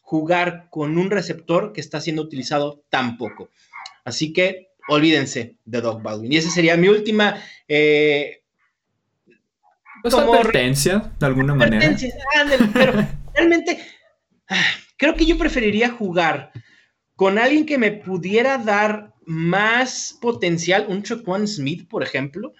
jugar 0.00 0.68
con 0.70 0.98
un 0.98 1.10
receptor 1.10 1.72
que 1.72 1.80
está 1.80 2.00
siendo 2.00 2.22
utilizado 2.22 2.82
tan 2.88 3.16
poco. 3.16 3.50
Así 4.04 4.32
que 4.32 4.68
olvídense 4.88 5.56
de 5.64 5.80
Doug 5.80 6.02
Baldwin. 6.02 6.32
Y 6.32 6.36
esa 6.36 6.50
sería 6.50 6.76
mi 6.76 6.88
última. 6.88 7.42
Eh, 7.68 8.41
pues 10.02 10.14
advertencia, 10.14 11.12
de 11.18 11.26
alguna 11.26 11.54
manera. 11.54 11.96
pero 12.72 12.92
realmente 13.34 13.78
creo 14.96 15.14
que 15.14 15.26
yo 15.26 15.38
preferiría 15.38 15.90
jugar 15.90 16.52
con 17.16 17.38
alguien 17.38 17.66
que 17.66 17.78
me 17.78 17.92
pudiera 17.92 18.58
dar 18.58 19.14
más 19.24 20.18
potencial, 20.20 20.86
un 20.88 21.04
One 21.24 21.46
Smith, 21.46 21.88
por 21.88 22.02
ejemplo, 22.02 22.52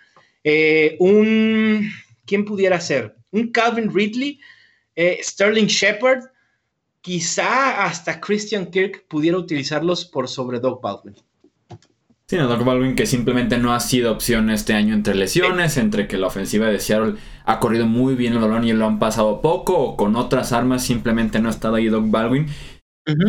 eh, 0.45 0.97
un, 1.01 1.91
¿quién 2.27 2.45
pudiera 2.45 2.81
ser? 2.81 3.17
Un 3.31 3.51
Calvin 3.51 3.93
Ridley, 3.93 4.41
eh, 4.95 5.19
Sterling 5.23 5.67
Shepard, 5.67 6.25
quizá 7.01 7.85
hasta 7.85 8.21
Christian 8.21 8.67
Kirk 8.67 9.07
pudiera 9.09 9.39
utilizarlos 9.39 10.05
por 10.05 10.29
sobre 10.29 10.61
Doug 10.61 10.81
Baldwin. 10.81 11.17
Sí, 12.33 12.39
no, 12.39 12.49
Doug 12.49 12.65
Baldwin 12.65 12.97
que 12.97 13.05
simplemente 13.05 13.59
no 13.59 13.75
ha 13.75 13.81
sido 13.81 14.11
opción 14.11 14.49
este 14.49 14.73
año 14.73 14.95
entre 14.95 15.15
lesiones, 15.15 15.77
entre 15.77 16.09
que 16.09 16.17
la 16.17 16.29
ofensiva 16.29 16.69
de 16.69 16.81
Seattle 16.81 17.17
ha 17.45 17.61
corrido 17.61 17.85
muy 17.87 18.15
bien 18.15 18.33
el 18.33 18.39
balón 18.39 18.67
y 18.67 18.73
lo 18.73 18.87
han 18.87 18.99
pasado 18.99 19.43
poco, 19.43 19.77
o 19.77 19.97
con 19.99 20.17
otras 20.17 20.55
armas 20.55 20.83
simplemente 20.83 21.41
no 21.41 21.49
ha 21.49 21.51
estado 21.51 21.75
ahí 21.75 21.89
Doug 21.89 22.11
Baldwin. 22.11 22.47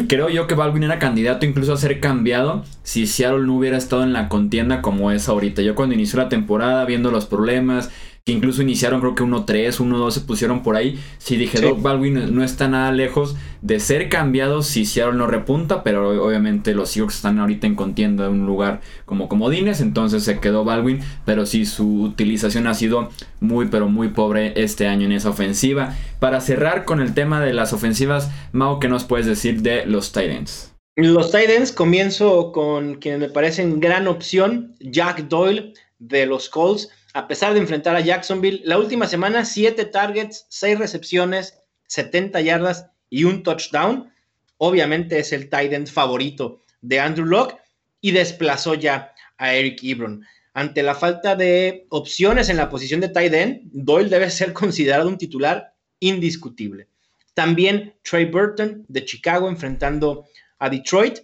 Creo 0.07 0.29
yo 0.29 0.47
que 0.47 0.55
Baldwin 0.55 0.83
era 0.83 0.99
candidato 0.99 1.45
incluso 1.45 1.73
a 1.73 1.77
ser 1.77 1.99
cambiado 1.99 2.63
si 2.83 3.05
Seattle 3.05 3.45
no 3.45 3.57
hubiera 3.57 3.75
estado 3.75 4.03
en 4.03 4.13
la 4.13 4.29
contienda 4.29 4.81
como 4.81 5.11
es 5.11 5.27
ahorita. 5.27 5.61
Yo 5.61 5.75
cuando 5.75 5.95
inició 5.95 6.19
la 6.19 6.29
temporada, 6.29 6.85
viendo 6.85 7.11
los 7.11 7.25
problemas, 7.25 7.91
que 8.25 8.31
incluso 8.31 8.61
iniciaron 8.61 9.01
creo 9.01 9.15
que 9.15 9.23
1-3, 9.23 9.79
1-2 9.79 10.11
se 10.11 10.21
pusieron 10.21 10.63
por 10.63 10.77
ahí. 10.77 10.97
Si 11.17 11.35
dije, 11.35 11.59
Doug 11.59 11.81
Baldwin 11.81 12.33
no 12.33 12.41
está 12.41 12.69
nada 12.69 12.93
lejos 12.93 13.35
de 13.61 13.81
ser 13.81 14.07
cambiado 14.07 14.61
si 14.61 14.85
Seattle 14.85 15.17
no 15.17 15.27
repunta, 15.27 15.83
pero 15.83 16.25
obviamente 16.25 16.73
los 16.73 16.91
Seahawks 16.91 17.15
están 17.15 17.39
ahorita 17.39 17.67
en 17.67 17.75
contienda 17.75 18.27
en 18.27 18.31
un 18.31 18.45
lugar 18.45 18.79
como 19.05 19.27
comodines, 19.27 19.81
entonces 19.81 20.23
se 20.23 20.39
quedó 20.39 20.63
Baldwin, 20.63 21.01
pero 21.25 21.45
sí 21.45 21.65
su 21.65 22.03
utilización 22.03 22.67
ha 22.67 22.75
sido 22.75 23.09
muy 23.41 23.67
pero 23.67 23.89
muy 23.89 24.07
pobre 24.07 24.53
este 24.55 24.87
año 24.87 25.05
en 25.05 25.11
esa 25.11 25.29
ofensiva. 25.29 25.93
Para 26.19 26.39
cerrar 26.39 26.85
con 26.85 27.01
el 27.01 27.13
tema 27.13 27.41
de 27.41 27.51
las 27.51 27.73
ofensivas, 27.73 28.31
Mao, 28.53 28.79
¿qué 28.79 28.87
nos 28.87 29.03
puedes 29.03 29.25
decir 29.25 29.63
de 29.63 29.85
los 29.85 30.13
Titans? 30.13 30.71
Los 30.95 31.31
Titans 31.31 31.73
comienzo 31.73 32.53
con 32.53 32.95
quienes 32.95 33.19
me 33.19 33.29
parecen 33.29 33.81
gran 33.81 34.07
opción, 34.07 34.75
Jack 34.79 35.27
Doyle 35.27 35.73
de 35.99 36.25
los 36.25 36.47
Colts 36.49 36.89
a 37.13 37.27
pesar 37.27 37.53
de 37.53 37.59
enfrentar 37.59 37.95
a 37.95 38.01
Jacksonville. 38.01 38.61
La 38.65 38.77
última 38.77 39.07
semana, 39.07 39.45
7 39.45 39.85
targets, 39.85 40.45
6 40.49 40.79
recepciones, 40.79 41.59
70 41.87 42.41
yardas 42.41 42.87
y 43.09 43.23
un 43.23 43.43
touchdown. 43.43 44.11
Obviamente 44.57 45.19
es 45.19 45.31
el 45.31 45.49
tight 45.49 45.73
end 45.73 45.87
favorito 45.87 46.61
de 46.81 46.99
Andrew 46.99 47.25
Locke 47.25 47.57
y 48.01 48.11
desplazó 48.11 48.73
ya 48.73 49.13
a 49.37 49.53
Eric 49.53 49.83
Ebron. 49.83 50.25
Ante 50.53 50.83
la 50.83 50.95
falta 50.95 51.35
de 51.35 51.85
opciones 51.89 52.49
en 52.49 52.57
la 52.57 52.69
posición 52.69 52.99
de 52.99 53.09
tight 53.09 53.33
end, 53.33 53.61
Doyle 53.71 54.09
debe 54.09 54.29
ser 54.29 54.53
considerado 54.53 55.07
un 55.07 55.17
titular 55.17 55.73
indiscutible. 55.99 56.87
También 57.33 57.95
Trey 58.03 58.25
Burton 58.25 58.85
de 58.87 59.05
Chicago 59.05 59.49
enfrentando 59.49 60.25
a 60.59 60.69
Detroit 60.69 61.19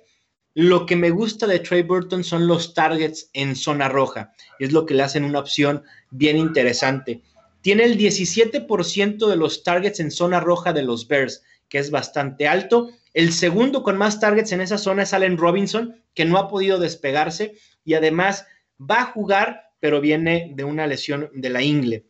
lo 0.61 0.85
que 0.85 0.97
me 0.97 1.09
gusta 1.09 1.47
de 1.47 1.59
Trey 1.59 1.83
Burton 1.83 2.21
son 2.21 2.45
los 2.45 2.73
targets 2.73 3.29
en 3.31 3.55
zona 3.55 3.87
roja. 3.87 4.33
Es 4.59 4.73
lo 4.73 4.85
que 4.85 4.93
le 4.93 5.03
hacen 5.03 5.23
una 5.23 5.39
opción 5.39 5.83
bien 6.09 6.35
interesante. 6.35 7.21
Tiene 7.61 7.85
el 7.85 7.97
17% 7.97 9.25
de 9.29 9.35
los 9.37 9.63
targets 9.63 10.01
en 10.01 10.11
zona 10.11 10.41
roja 10.41 10.73
de 10.73 10.83
los 10.83 11.07
Bears, 11.07 11.45
que 11.69 11.77
es 11.77 11.91
bastante 11.91 12.45
alto. 12.45 12.89
El 13.13 13.31
segundo 13.31 13.83
con 13.83 13.95
más 13.95 14.19
targets 14.19 14.51
en 14.51 14.59
esa 14.59 14.77
zona 14.77 15.03
es 15.03 15.13
Allen 15.13 15.37
Robinson, 15.37 15.95
que 16.13 16.25
no 16.25 16.37
ha 16.37 16.49
podido 16.49 16.77
despegarse 16.77 17.55
y 17.85 17.93
además 17.93 18.45
va 18.77 19.03
a 19.03 19.11
jugar, 19.13 19.71
pero 19.79 20.01
viene 20.01 20.51
de 20.55 20.65
una 20.65 20.87
lesión 20.87 21.29
de 21.35 21.51
la 21.51 21.61
ingle. 21.61 22.05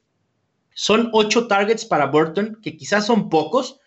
Son 0.73 1.11
ocho 1.13 1.45
targets 1.45 1.85
para 1.85 2.07
Burton, 2.07 2.57
que 2.63 2.75
quizás 2.75 3.05
son 3.05 3.29
pocos, 3.29 3.79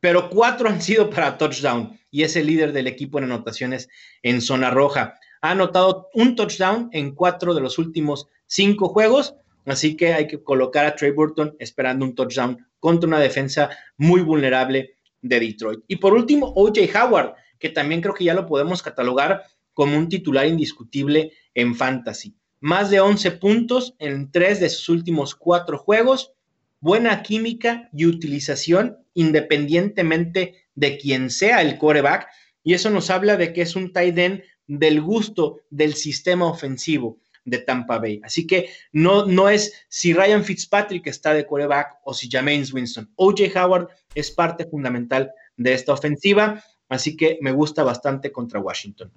pero 0.00 0.30
cuatro 0.30 0.68
han 0.68 0.80
sido 0.80 1.10
para 1.10 1.38
touchdown 1.38 1.98
y 2.10 2.22
es 2.22 2.36
el 2.36 2.46
líder 2.46 2.72
del 2.72 2.86
equipo 2.86 3.18
en 3.18 3.24
anotaciones 3.24 3.88
en 4.22 4.40
zona 4.40 4.70
roja. 4.70 5.14
Ha 5.40 5.52
anotado 5.52 6.08
un 6.14 6.36
touchdown 6.36 6.88
en 6.92 7.14
cuatro 7.14 7.54
de 7.54 7.60
los 7.60 7.78
últimos 7.78 8.26
cinco 8.46 8.88
juegos, 8.88 9.34
así 9.66 9.96
que 9.96 10.12
hay 10.12 10.26
que 10.26 10.42
colocar 10.42 10.86
a 10.86 10.94
Trey 10.94 11.10
Burton 11.10 11.54
esperando 11.58 12.04
un 12.04 12.14
touchdown 12.14 12.66
contra 12.80 13.08
una 13.08 13.18
defensa 13.18 13.70
muy 13.96 14.22
vulnerable 14.22 14.96
de 15.22 15.40
Detroit. 15.40 15.80
Y 15.88 15.96
por 15.96 16.14
último, 16.14 16.52
OJ 16.54 16.78
Howard, 16.94 17.34
que 17.58 17.68
también 17.68 18.00
creo 18.00 18.14
que 18.14 18.24
ya 18.24 18.34
lo 18.34 18.46
podemos 18.46 18.82
catalogar 18.82 19.44
como 19.74 19.96
un 19.96 20.08
titular 20.08 20.46
indiscutible 20.46 21.32
en 21.54 21.74
fantasy. 21.74 22.34
Más 22.60 22.90
de 22.90 23.00
11 23.00 23.32
puntos 23.32 23.94
en 23.98 24.30
tres 24.32 24.58
de 24.58 24.68
sus 24.68 24.88
últimos 24.88 25.36
cuatro 25.36 25.78
juegos, 25.78 26.32
buena 26.80 27.22
química 27.22 27.88
y 27.92 28.06
utilización 28.06 28.98
independientemente 29.14 30.66
de 30.74 30.96
quién 30.96 31.30
sea 31.30 31.60
el 31.60 31.76
quarterback. 31.76 32.28
Y 32.62 32.74
eso 32.74 32.90
nos 32.90 33.10
habla 33.10 33.36
de 33.36 33.52
que 33.52 33.62
es 33.62 33.74
un 33.76 33.92
tight 33.92 34.16
end 34.18 34.42
del 34.66 35.00
gusto 35.00 35.60
del 35.70 35.94
sistema 35.94 36.46
ofensivo 36.46 37.18
de 37.44 37.58
Tampa 37.58 37.98
Bay. 37.98 38.20
Así 38.22 38.46
que 38.46 38.70
no, 38.92 39.26
no 39.26 39.48
es 39.48 39.72
si 39.88 40.12
Ryan 40.12 40.44
Fitzpatrick 40.44 41.06
está 41.06 41.32
de 41.32 41.46
quarterback 41.46 41.96
o 42.04 42.14
si 42.14 42.28
James 42.30 42.72
Winston. 42.72 43.10
OJ 43.16 43.56
Howard 43.56 43.88
es 44.14 44.30
parte 44.30 44.66
fundamental 44.66 45.32
de 45.56 45.72
esta 45.72 45.92
ofensiva, 45.92 46.62
así 46.88 47.16
que 47.16 47.38
me 47.40 47.52
gusta 47.52 47.82
bastante 47.82 48.30
contra 48.30 48.60
Washington. 48.60 49.10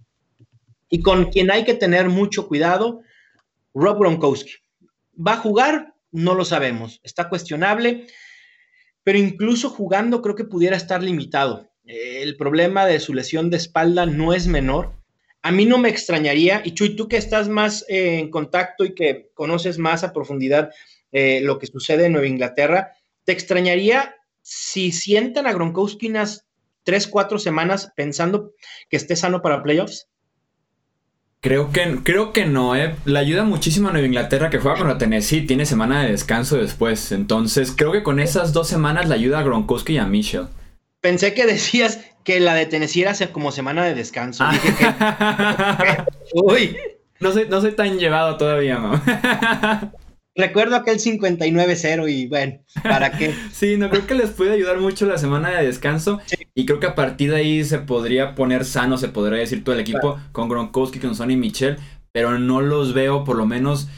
Y 0.89 1.01
con 1.01 1.31
quien 1.31 1.51
hay 1.51 1.63
que 1.63 1.73
tener 1.73 2.09
mucho 2.09 2.47
cuidado, 2.47 3.01
Rob 3.73 3.99
Gronkowski. 3.99 4.53
¿Va 5.15 5.33
a 5.33 5.37
jugar? 5.37 5.90
No 6.11 6.35
lo 6.35 6.45
sabemos. 6.45 6.99
Está 7.03 7.29
cuestionable, 7.29 8.07
pero 9.03 9.17
incluso 9.17 9.69
jugando 9.69 10.21
creo 10.21 10.35
que 10.35 10.45
pudiera 10.45 10.77
estar 10.77 11.01
limitado. 11.01 11.69
El 11.83 12.37
problema 12.37 12.85
de 12.85 12.99
su 12.99 13.13
lesión 13.13 13.49
de 13.49 13.57
espalda 13.57 14.05
no 14.05 14.33
es 14.33 14.47
menor 14.47 15.01
a 15.43 15.51
mí 15.51 15.65
no 15.65 15.77
me 15.77 15.89
extrañaría, 15.89 16.61
y 16.63 16.73
Chuy, 16.73 16.95
tú 16.95 17.07
que 17.07 17.17
estás 17.17 17.49
más 17.49 17.83
eh, 17.89 18.19
en 18.19 18.29
contacto 18.29 18.85
y 18.85 18.93
que 18.93 19.31
conoces 19.33 19.79
más 19.79 20.03
a 20.03 20.13
profundidad 20.13 20.71
eh, 21.11 21.41
lo 21.41 21.57
que 21.57 21.67
sucede 21.67 22.05
en 22.05 22.13
Nueva 22.13 22.27
Inglaterra, 22.27 22.93
¿te 23.23 23.31
extrañaría 23.31 24.15
si 24.41 24.91
sientan 24.91 25.47
a 25.47 25.53
Gronkowski 25.53 26.07
unas 26.07 26.47
tres, 26.83 27.07
cuatro 27.07 27.39
semanas 27.39 27.91
pensando 27.95 28.53
que 28.87 28.97
esté 28.97 29.15
sano 29.15 29.41
para 29.41 29.63
playoffs? 29.63 30.09
Creo 31.43 31.71
que, 31.71 31.99
creo 32.03 32.33
que 32.33 32.45
no, 32.45 32.75
¿eh? 32.75 32.95
Le 33.05 33.17
ayuda 33.17 33.43
muchísimo 33.43 33.89
a 33.89 33.91
Nueva 33.91 34.05
Inglaterra 34.05 34.51
que 34.51 34.59
juega 34.59 34.77
contra 34.77 34.99
Tennessee, 34.99 35.47
tiene 35.47 35.65
semana 35.65 36.03
de 36.03 36.11
descanso 36.11 36.57
después. 36.57 37.11
Entonces, 37.11 37.73
creo 37.75 37.91
que 37.91 38.03
con 38.03 38.19
esas 38.19 38.53
dos 38.53 38.67
semanas 38.67 39.09
le 39.09 39.15
ayuda 39.15 39.39
a 39.39 39.43
Gronkowski 39.43 39.93
y 39.93 39.97
a 39.97 40.05
Mitchell. 40.05 40.47
Pensé 41.01 41.33
que 41.33 41.47
decías 41.47 41.99
que 42.23 42.39
la 42.39 42.53
de 42.53 42.67
Tennessee 42.67 43.01
era 43.01 43.15
como 43.31 43.51
semana 43.51 43.83
de 43.83 43.95
descanso. 43.95 44.43
Ah. 44.45 46.05
Uy. 46.33 46.77
No 47.19 47.31
soy, 47.31 47.47
no 47.47 47.61
soy 47.61 47.71
tan 47.73 47.97
llevado 47.97 48.37
todavía, 48.37 48.79
¿no? 48.79 49.01
Recuerdo 50.35 50.77
aquel 50.77 50.97
59-0 50.97 52.09
y 52.09 52.27
bueno, 52.27 52.59
¿para 52.83 53.11
qué? 53.11 53.33
sí, 53.51 53.75
no 53.75 53.89
creo 53.89 54.07
que 54.07 54.15
les 54.15 54.29
puede 54.29 54.53
ayudar 54.53 54.79
mucho 54.79 55.05
la 55.05 55.17
semana 55.17 55.49
de 55.49 55.65
descanso. 55.65 56.19
Y 56.55 56.65
creo 56.65 56.79
que 56.79 56.87
a 56.87 56.95
partir 56.95 57.31
de 57.31 57.37
ahí 57.37 57.63
se 57.65 57.79
podría 57.79 58.33
poner 58.33 58.63
sano, 58.63 58.97
se 58.97 59.09
podría 59.09 59.39
decir 59.39 59.63
todo 59.63 59.75
el 59.75 59.81
equipo 59.81 60.19
con 60.31 60.47
Gronkowski, 60.47 60.99
con 60.99 61.15
Sonny 61.15 61.35
Michel. 61.35 61.77
Pero 62.13 62.39
no 62.39 62.61
los 62.61 62.93
veo, 62.93 63.23
por 63.23 63.35
lo 63.37 63.45
menos 63.45 63.89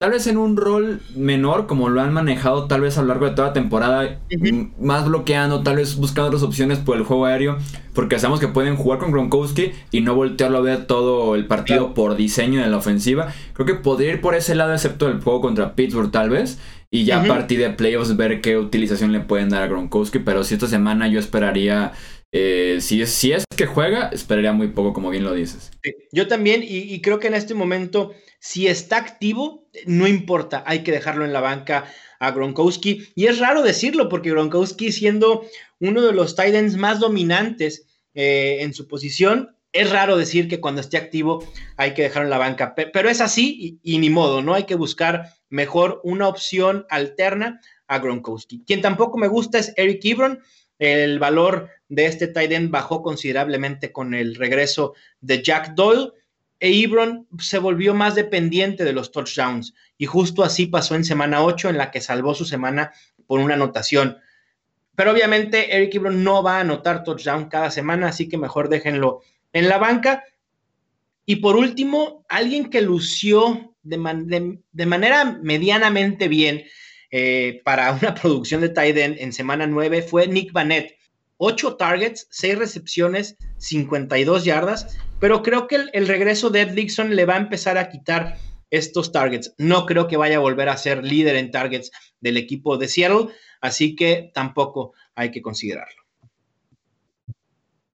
Tal 0.00 0.12
vez 0.12 0.26
en 0.28 0.38
un 0.38 0.56
rol 0.56 1.02
menor, 1.14 1.66
como 1.66 1.90
lo 1.90 2.00
han 2.00 2.14
manejado 2.14 2.64
tal 2.64 2.80
vez 2.80 2.96
a 2.96 3.02
lo 3.02 3.08
largo 3.08 3.26
de 3.26 3.32
toda 3.32 3.48
la 3.48 3.52
temporada, 3.52 4.18
más 4.80 5.06
bloqueando, 5.06 5.62
tal 5.62 5.76
vez 5.76 5.96
buscando 5.96 6.28
otras 6.28 6.42
opciones 6.42 6.78
por 6.78 6.96
el 6.96 7.02
juego 7.02 7.26
aéreo, 7.26 7.58
porque 7.92 8.18
sabemos 8.18 8.40
que 8.40 8.48
pueden 8.48 8.76
jugar 8.76 8.98
con 8.98 9.12
Gronkowski 9.12 9.72
y 9.90 10.00
no 10.00 10.14
voltearlo 10.14 10.56
a 10.56 10.62
ver 10.62 10.86
todo 10.86 11.34
el 11.34 11.44
partido 11.44 11.92
por 11.92 12.16
diseño 12.16 12.62
de 12.62 12.68
la 12.68 12.78
ofensiva. 12.78 13.34
Creo 13.52 13.66
que 13.66 13.74
podría 13.74 14.14
ir 14.14 14.22
por 14.22 14.34
ese 14.34 14.54
lado, 14.54 14.72
excepto 14.72 15.06
el 15.06 15.20
juego 15.20 15.42
contra 15.42 15.74
Pittsburgh 15.74 16.10
tal 16.10 16.30
vez, 16.30 16.58
y 16.90 17.04
ya 17.04 17.20
a 17.20 17.26
partir 17.26 17.58
de 17.58 17.68
playoffs 17.68 18.16
ver 18.16 18.40
qué 18.40 18.56
utilización 18.56 19.12
le 19.12 19.20
pueden 19.20 19.50
dar 19.50 19.64
a 19.64 19.66
Gronkowski, 19.66 20.20
pero 20.20 20.44
si 20.44 20.54
esta 20.54 20.66
semana 20.66 21.08
yo 21.08 21.20
esperaría... 21.20 21.92
Eh, 22.32 22.78
si, 22.80 23.02
es, 23.02 23.44
que 23.56 23.66
juega, 23.66 24.08
esperaría 24.08 24.52
muy 24.52 24.68
poco, 24.68 24.92
como 24.92 25.10
bien 25.10 25.24
lo 25.24 25.34
dices. 25.34 25.70
yo 26.12 26.28
también, 26.28 26.62
y 26.64 27.00
creo 27.00 27.18
que 27.18 27.26
en 27.26 27.34
este 27.34 27.54
momento 27.54 28.12
si 28.40 28.68
está 28.68 28.96
activo, 28.96 29.68
no 29.86 30.08
importa, 30.08 30.64
hay 30.66 30.82
que 30.82 30.92
dejarlo 30.92 31.26
en 31.26 31.32
la 31.32 31.42
banca 31.42 31.84
a 32.18 32.30
Gronkowski. 32.32 33.08
Y 33.14 33.26
es 33.26 33.38
raro 33.38 33.62
decirlo 33.62 34.08
porque 34.08 34.30
Gronkowski 34.30 34.92
siendo 34.92 35.44
uno 35.78 36.00
de 36.00 36.12
los 36.12 36.34
Titans 36.34 36.76
más 36.76 37.00
dominantes 37.00 37.86
eh, 38.14 38.58
en 38.60 38.72
su 38.72 38.88
posición, 38.88 39.54
es 39.72 39.90
raro 39.90 40.16
decir 40.16 40.48
que 40.48 40.58
cuando 40.58 40.80
esté 40.80 40.96
activo 40.96 41.44
hay 41.76 41.92
que 41.92 42.02
dejarlo 42.02 42.26
en 42.26 42.30
la 42.30 42.38
banca. 42.38 42.74
Pero 42.74 43.10
es 43.10 43.20
así 43.20 43.78
y, 43.82 43.98
ni 43.98 44.08
modo, 44.08 44.42
¿no? 44.42 44.54
Hay 44.54 44.64
que 44.64 44.74
buscar 44.74 45.34
mejor 45.50 46.00
una 46.02 46.26
opción 46.26 46.86
alterna 46.88 47.60
a 47.86 47.98
Gronkowski. 47.98 48.64
Quien 48.66 48.80
tampoco 48.80 49.18
me 49.18 49.28
gusta 49.28 49.58
es 49.58 49.74
Eric 49.76 50.02
Ebron. 50.04 50.40
El 50.80 51.18
valor 51.18 51.68
de 51.88 52.06
este 52.06 52.26
tight 52.26 52.70
bajó 52.70 53.02
considerablemente 53.02 53.92
con 53.92 54.14
el 54.14 54.34
regreso 54.34 54.94
de 55.20 55.42
Jack 55.42 55.74
Doyle 55.74 56.12
e 56.58 56.82
Ebron 56.82 57.28
se 57.38 57.58
volvió 57.58 57.94
más 57.94 58.14
dependiente 58.14 58.84
de 58.84 58.92
los 58.92 59.12
touchdowns 59.12 59.74
y 59.98 60.06
justo 60.06 60.42
así 60.42 60.66
pasó 60.66 60.94
en 60.94 61.04
semana 61.04 61.44
8 61.44 61.68
en 61.68 61.78
la 61.78 61.90
que 61.90 62.00
salvó 62.00 62.34
su 62.34 62.44
semana 62.44 62.92
por 63.26 63.40
una 63.40 63.54
anotación. 63.54 64.18
Pero 64.94 65.12
obviamente 65.12 65.76
Eric 65.76 65.94
Ebron 65.94 66.24
no 66.24 66.42
va 66.42 66.56
a 66.56 66.60
anotar 66.60 67.04
touchdown 67.04 67.48
cada 67.48 67.70
semana, 67.70 68.08
así 68.08 68.28
que 68.28 68.38
mejor 68.38 68.68
déjenlo 68.68 69.20
en 69.52 69.68
la 69.68 69.78
banca. 69.78 70.24
Y 71.26 71.36
por 71.36 71.56
último, 71.56 72.24
alguien 72.28 72.70
que 72.70 72.80
lució 72.80 73.74
de, 73.82 74.86
manera 74.86 75.38
medianamente 75.42 76.28
bien 76.28 76.64
eh, 77.10 77.60
para 77.64 77.92
una 78.00 78.14
producción 78.14 78.60
de 78.60 78.68
tight 78.68 78.96
end 78.96 79.16
en 79.18 79.32
semana 79.32 79.66
9 79.66 80.02
fue 80.02 80.26
Nick 80.28 80.52
Vanette. 80.52 80.96
8 81.42 81.76
targets, 81.76 82.26
6 82.30 82.58
recepciones, 82.58 83.38
52 83.56 84.44
yardas, 84.44 84.98
pero 85.20 85.42
creo 85.42 85.68
que 85.68 85.86
el, 85.90 86.06
regreso 86.06 86.50
de 86.50 86.62
Ed 86.62 86.72
Dixon 86.72 87.16
le 87.16 87.24
va 87.24 87.34
a 87.34 87.38
empezar 87.38 87.78
a 87.78 87.88
quitar 87.88 88.36
estos 88.68 89.10
targets. 89.10 89.54
No 89.56 89.86
creo 89.86 90.06
que 90.06 90.18
vaya 90.18 90.36
a 90.36 90.40
volver 90.40 90.68
a 90.68 90.76
ser 90.76 91.02
líder 91.02 91.36
en 91.36 91.50
targets 91.50 91.90
del 92.20 92.36
equipo 92.36 92.76
de 92.76 92.88
Seattle, 92.88 93.28
así 93.62 93.96
que 93.96 94.30
tampoco 94.34 94.92
hay 95.14 95.30
que 95.30 95.40
considerarlo. 95.40 96.02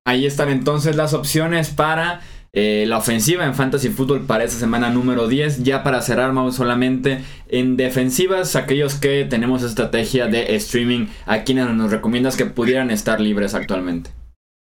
Ahí 0.05 0.27
están 0.27 0.51
entonces 0.51 0.97
las 0.97 1.15
opciones 1.15 1.71
para 1.71 2.21
eh, 2.59 2.87
la 2.87 2.97
ofensiva 2.97 3.45
en 3.45 3.55
Fantasy 3.55 3.91
Football 3.91 4.25
para 4.25 4.43
esta 4.43 4.59
semana 4.59 4.89
número 4.89 5.29
10. 5.29 5.63
Ya 5.63 5.83
para 5.83 6.01
cerrar, 6.01 6.29
vamos 6.33 6.57
solamente 6.57 7.19
en 7.49 7.77
defensivas, 7.77 8.57
aquellos 8.57 8.95
que 8.95 9.27
tenemos 9.27 9.63
estrategia 9.63 10.27
de 10.27 10.57
streaming, 10.57 11.09
a 11.27 11.45
quienes 11.45 11.69
nos 11.69 11.91
recomiendas 11.91 12.35
que 12.35 12.47
pudieran 12.47 12.91
estar 12.91 13.21
libres 13.21 13.53
actualmente. 13.53 14.09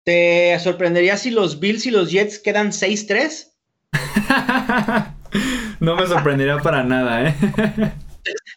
¿Te 0.04 0.58
sorprendería 0.58 1.16
si 1.16 1.30
los 1.30 1.60
Bills 1.60 1.86
y 1.86 1.92
los 1.92 2.10
Jets 2.10 2.40
quedan 2.40 2.72
6-3? 2.72 3.52
no 5.78 5.94
me 5.94 6.06
sorprendería 6.08 6.58
para 6.58 6.82
nada, 6.82 7.28
¿eh? 7.28 7.34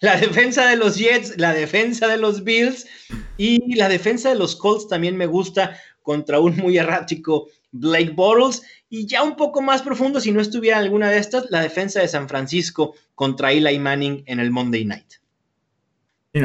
La 0.01 0.17
defensa 0.17 0.67
de 0.67 0.77
los 0.77 0.97
Jets, 0.97 1.38
la 1.38 1.53
defensa 1.53 2.07
de 2.07 2.17
los 2.17 2.43
Bills 2.43 2.88
y 3.38 3.75
la 3.75 3.88
defensa 3.88 4.29
de 4.29 4.36
los 4.36 4.55
Colts 4.55 4.88
también 4.88 5.15
me 5.15 5.27
gusta 5.27 5.77
contra 6.01 6.39
un 6.39 6.57
muy 6.57 6.79
errático 6.79 7.49
Blake 7.71 8.12
Bortles. 8.12 8.63
Y 8.89 9.07
ya 9.07 9.23
un 9.23 9.36
poco 9.36 9.62
más 9.62 9.81
profundo, 9.81 10.19
si 10.19 10.31
no 10.31 10.41
estuviera 10.41 10.77
alguna 10.77 11.10
de 11.10 11.17
estas, 11.17 11.49
la 11.49 11.62
defensa 11.62 12.01
de 12.01 12.07
San 12.07 12.27
Francisco 12.27 12.93
contra 13.15 13.51
Eli 13.51 13.79
Manning 13.79 14.23
en 14.25 14.39
el 14.39 14.51
Monday 14.51 14.86
Night. 14.86 15.21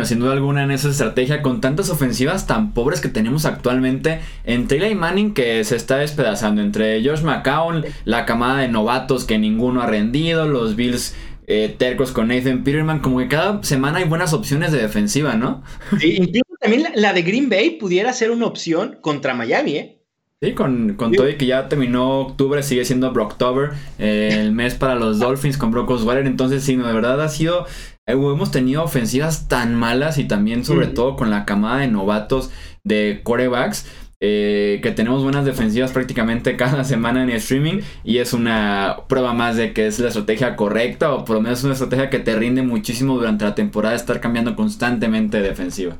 Sin 0.02 0.18
duda 0.18 0.32
alguna 0.32 0.64
en 0.64 0.72
esa 0.72 0.88
estrategia, 0.88 1.42
con 1.42 1.60
tantas 1.60 1.90
ofensivas 1.90 2.48
tan 2.48 2.74
pobres 2.74 3.00
que 3.00 3.08
tenemos 3.08 3.44
actualmente, 3.44 4.20
entre 4.42 4.78
Eli 4.78 4.96
Manning 4.96 5.32
que 5.32 5.62
se 5.62 5.76
está 5.76 5.98
despedazando, 5.98 6.60
entre 6.60 7.04
Josh 7.04 7.22
McCown, 7.22 7.84
la 8.04 8.26
camada 8.26 8.62
de 8.62 8.68
novatos 8.68 9.24
que 9.24 9.38
ninguno 9.38 9.82
ha 9.82 9.86
rendido, 9.86 10.48
los 10.48 10.74
Bills 10.74 11.14
eh, 11.46 11.72
tercos 11.78 12.10
con 12.10 12.26
Nathan 12.26 12.64
Peterman, 12.64 12.98
como 12.98 13.18
que 13.18 13.28
cada 13.28 13.62
semana 13.62 13.98
hay 13.98 14.04
buenas 14.06 14.32
opciones 14.32 14.72
de 14.72 14.82
defensiva, 14.82 15.36
¿no? 15.36 15.62
Sí, 16.00 16.16
incluso 16.16 16.56
también 16.60 16.82
la, 16.82 16.90
la 16.96 17.12
de 17.12 17.22
Green 17.22 17.48
Bay 17.48 17.78
pudiera 17.78 18.12
ser 18.12 18.32
una 18.32 18.46
opción 18.46 18.98
contra 19.00 19.34
Miami, 19.34 19.76
¿eh? 19.76 20.02
Sí, 20.42 20.52
con, 20.52 20.94
con 20.96 21.12
todo 21.12 21.30
y 21.30 21.36
que 21.36 21.46
ya 21.46 21.66
terminó 21.68 22.20
octubre, 22.20 22.62
sigue 22.62 22.84
siendo 22.84 23.10
Brocktober, 23.10 23.70
eh, 23.98 24.36
el 24.38 24.52
mes 24.52 24.74
para 24.74 24.94
los 24.94 25.18
Dolphins 25.18 25.56
con 25.56 25.70
Brock 25.70 25.88
Osweiler. 25.88 26.26
Entonces, 26.26 26.62
sí, 26.62 26.76
de 26.76 26.82
verdad 26.82 27.22
ha 27.22 27.28
sido 27.30 27.66
hemos 28.06 28.50
tenido 28.50 28.84
ofensivas 28.84 29.48
tan 29.48 29.74
malas 29.74 30.18
y 30.18 30.24
también 30.24 30.64
sobre 30.64 30.86
todo 30.86 31.16
con 31.16 31.30
la 31.30 31.44
camada 31.44 31.78
de 31.78 31.88
novatos 31.88 32.50
de 32.84 33.20
corebacks. 33.22 33.86
Eh, 34.18 34.80
que 34.82 34.92
tenemos 34.92 35.22
buenas 35.22 35.44
defensivas 35.44 35.92
prácticamente 35.92 36.56
cada 36.56 36.84
semana 36.84 37.22
en 37.22 37.28
streaming 37.28 37.82
y 38.02 38.16
es 38.16 38.32
una 38.32 39.00
prueba 39.10 39.34
más 39.34 39.56
de 39.56 39.74
que 39.74 39.86
es 39.86 39.98
la 39.98 40.08
estrategia 40.08 40.56
correcta 40.56 41.12
o 41.12 41.26
por 41.26 41.36
lo 41.36 41.42
menos 41.42 41.62
una 41.64 41.74
estrategia 41.74 42.08
que 42.08 42.18
te 42.18 42.34
rinde 42.34 42.62
muchísimo 42.62 43.16
durante 43.16 43.44
la 43.44 43.54
temporada 43.54 43.94
estar 43.94 44.18
cambiando 44.20 44.56
constantemente 44.56 45.42
de 45.42 45.48
defensiva. 45.48 45.98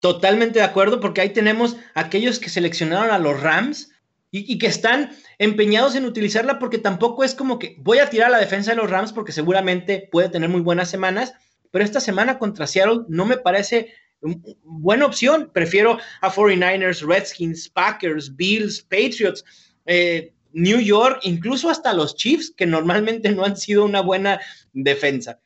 Totalmente 0.00 0.58
de 0.58 0.64
acuerdo 0.64 0.98
porque 0.98 1.20
ahí 1.20 1.30
tenemos 1.30 1.76
aquellos 1.94 2.38
que 2.38 2.48
seleccionaron 2.48 3.10
a 3.10 3.18
los 3.18 3.40
Rams 3.40 3.90
y, 4.32 4.58
que 4.58 4.66
están 4.66 5.10
empeñados 5.38 5.94
en 5.94 6.04
utilizarla 6.04 6.58
porque 6.58 6.78
tampoco 6.78 7.24
es 7.24 7.34
como 7.34 7.58
que 7.58 7.76
voy 7.80 7.98
a 7.98 8.08
tirar 8.08 8.30
la 8.30 8.38
defensa 8.38 8.70
de 8.70 8.76
los 8.76 8.88
Rams 8.88 9.12
porque 9.12 9.32
seguramente 9.32 10.08
puede 10.10 10.28
tener 10.28 10.48
muy 10.48 10.60
buenas 10.60 10.88
semanas, 10.88 11.34
pero 11.70 11.84
esta 11.84 12.00
semana 12.00 12.38
contra 12.38 12.66
Seattle 12.66 13.02
no 13.08 13.26
me 13.26 13.36
parece 13.36 13.92
buena 14.62 15.06
opción. 15.06 15.50
Prefiero 15.52 15.98
a 16.20 16.30
49ers, 16.32 17.06
Redskins, 17.06 17.68
Packers, 17.68 18.34
Bills, 18.34 18.82
Patriots, 18.82 19.44
eh, 19.86 20.32
New 20.52 20.80
York, 20.80 21.20
incluso 21.22 21.68
hasta 21.70 21.92
los 21.92 22.16
Chiefs, 22.16 22.52
que 22.56 22.66
normalmente 22.66 23.30
no 23.30 23.44
han 23.44 23.56
sido 23.56 23.84
una 23.84 24.00
buena 24.00 24.40
defensa. 24.72 25.40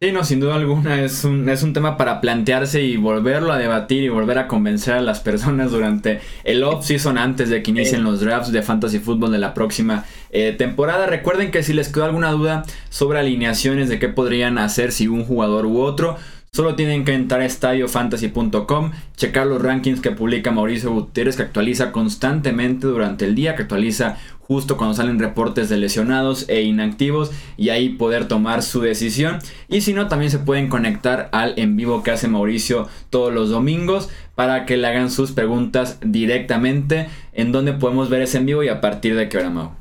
Sí, 0.00 0.12
no, 0.12 0.22
sin 0.22 0.38
duda 0.38 0.54
alguna 0.54 1.02
es 1.02 1.24
un, 1.24 1.48
es 1.48 1.64
un 1.64 1.72
tema 1.72 1.96
para 1.96 2.20
plantearse 2.20 2.82
y 2.82 2.96
volverlo 2.96 3.52
a 3.52 3.58
debatir 3.58 4.04
y 4.04 4.08
volver 4.08 4.38
a 4.38 4.46
convencer 4.46 4.94
a 4.94 5.00
las 5.00 5.18
personas 5.18 5.72
durante 5.72 6.20
el 6.44 6.62
off-season 6.62 7.18
antes 7.18 7.50
de 7.50 7.64
que 7.64 7.72
inicien 7.72 8.04
los 8.04 8.20
drafts 8.20 8.52
de 8.52 8.62
fantasy 8.62 9.00
football 9.00 9.32
de 9.32 9.38
la 9.38 9.54
próxima 9.54 10.04
eh, 10.30 10.54
temporada. 10.56 11.06
Recuerden 11.06 11.50
que 11.50 11.64
si 11.64 11.72
les 11.72 11.88
quedó 11.88 12.04
alguna 12.04 12.30
duda 12.30 12.62
sobre 12.90 13.18
alineaciones 13.18 13.88
de 13.88 13.98
qué 13.98 14.08
podrían 14.08 14.58
hacer 14.58 14.92
si 14.92 15.08
un 15.08 15.24
jugador 15.24 15.66
u 15.66 15.80
otro, 15.80 16.16
Solo 16.50 16.74
tienen 16.74 17.04
que 17.04 17.12
entrar 17.12 17.42
a 17.42 17.44
estadiofantasy.com, 17.44 18.92
checar 19.16 19.46
los 19.46 19.60
rankings 19.60 20.00
que 20.00 20.12
publica 20.12 20.50
Mauricio 20.50 20.90
Gutiérrez, 20.90 21.36
que 21.36 21.42
actualiza 21.42 21.92
constantemente 21.92 22.86
durante 22.86 23.26
el 23.26 23.34
día, 23.34 23.54
que 23.54 23.62
actualiza 23.62 24.16
justo 24.48 24.78
cuando 24.78 24.96
salen 24.96 25.18
reportes 25.18 25.68
de 25.68 25.76
lesionados 25.76 26.48
e 26.48 26.62
inactivos 26.62 27.30
y 27.58 27.68
ahí 27.68 27.90
poder 27.90 28.26
tomar 28.28 28.62
su 28.62 28.80
decisión. 28.80 29.38
Y 29.68 29.82
si 29.82 29.92
no, 29.92 30.08
también 30.08 30.30
se 30.30 30.38
pueden 30.38 30.68
conectar 30.68 31.28
al 31.32 31.52
en 31.58 31.76
vivo 31.76 32.02
que 32.02 32.10
hace 32.10 32.28
Mauricio 32.28 32.88
todos 33.10 33.32
los 33.32 33.50
domingos 33.50 34.08
para 34.34 34.64
que 34.64 34.78
le 34.78 34.86
hagan 34.86 35.10
sus 35.10 35.32
preguntas 35.32 35.98
directamente 36.00 37.08
en 37.34 37.52
donde 37.52 37.74
podemos 37.74 38.08
ver 38.08 38.22
ese 38.22 38.38
en 38.38 38.46
vivo 38.46 38.64
y 38.64 38.68
a 38.68 38.80
partir 38.80 39.14
de 39.16 39.28
qué 39.28 39.36
hora, 39.36 39.50
Mau. 39.50 39.72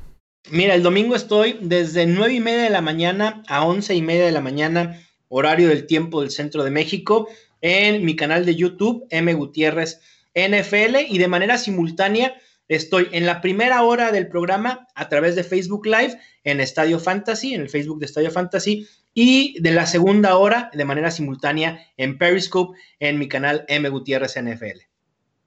Mira, 0.51 0.75
el 0.75 0.83
domingo 0.83 1.15
estoy 1.15 1.57
desde 1.61 2.05
9 2.05 2.33
y 2.33 2.39
media 2.41 2.63
de 2.63 2.69
la 2.69 2.81
mañana 2.81 3.43
a 3.47 3.63
11 3.65 3.95
y 3.95 4.01
media 4.01 4.25
de 4.25 4.31
la 4.31 4.41
mañana 4.41 4.99
horario 5.29 5.69
del 5.69 5.87
tiempo 5.87 6.21
del 6.21 6.31
centro 6.31 6.63
de 6.63 6.71
México, 6.71 7.29
en 7.61 8.03
mi 8.05 8.15
canal 8.15 8.45
de 8.45 8.55
YouTube, 8.55 9.05
M. 9.09 9.33
Gutiérrez 9.33 10.01
NFL, 10.35 10.97
y 11.09 11.17
de 11.17 11.27
manera 11.27 11.57
simultánea 11.57 12.35
estoy 12.67 13.07
en 13.11 13.25
la 13.25 13.41
primera 13.41 13.83
hora 13.83 14.11
del 14.11 14.27
programa 14.27 14.87
a 14.95 15.09
través 15.09 15.35
de 15.35 15.43
Facebook 15.43 15.85
Live 15.85 16.19
en 16.43 16.59
Estadio 16.59 16.99
Fantasy, 16.99 17.53
en 17.53 17.61
el 17.61 17.69
Facebook 17.69 17.99
de 17.99 18.05
Estadio 18.05 18.31
Fantasy, 18.31 18.87
y 19.13 19.59
de 19.61 19.71
la 19.71 19.85
segunda 19.85 20.37
hora 20.37 20.69
de 20.73 20.85
manera 20.85 21.09
simultánea 21.09 21.79
en 21.97 22.17
Periscope 22.17 22.77
en 22.99 23.17
mi 23.17 23.27
canal 23.27 23.65
M. 23.67 23.89
Gutiérrez 23.89 24.35
NFL. 24.39 24.81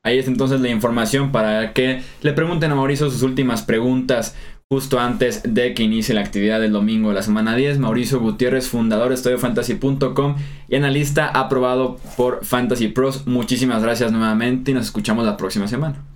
Ahí 0.03 0.19
es 0.19 0.27
entonces 0.27 0.61
la 0.61 0.71
información 0.71 1.31
para 1.31 1.73
que 1.73 2.03
le 2.23 2.33
pregunten 2.33 2.73
a 2.73 2.75
Mauricio 2.75 3.11
sus 3.11 3.23
últimas 3.23 3.63
preguntas 3.63 4.35
justo 4.69 4.99
antes 4.99 5.43
de 5.43 5.75
que 5.75 5.83
inicie 5.83 6.15
la 6.15 6.21
actividad 6.21 6.61
del 6.61 6.73
domingo 6.73 7.11
de 7.11 7.17
la 7.17 7.23
semana 7.23 7.55
10. 7.55 7.79
Mauricio 7.79 8.19
Gutiérrez, 8.21 8.69
fundador 8.69 9.09
de 9.09 9.17
estudiofantasy.com 9.17 10.37
y 10.69 10.77
analista 10.77 11.27
aprobado 11.29 11.99
por 12.17 12.45
Fantasy 12.45 12.89
Pros. 12.89 13.27
Muchísimas 13.27 13.83
gracias 13.83 14.11
nuevamente 14.11 14.71
y 14.71 14.75
nos 14.75 14.87
escuchamos 14.87 15.27
la 15.27 15.37
próxima 15.37 15.69
semana. 15.69 16.10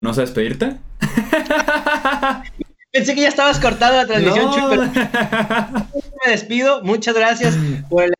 ¿No 0.00 0.14
sabes 0.14 0.30
despedirte? 0.30 0.76
Pensé 2.92 3.14
que 3.14 3.22
ya 3.22 3.28
estabas 3.28 3.58
cortado 3.58 3.96
la 3.96 4.06
transmisión, 4.06 4.50
pero 4.70 4.82
me 6.24 6.30
despido. 6.30 6.82
Muchas 6.82 7.14
gracias 7.14 7.56
por 7.88 8.04
el 8.04 8.12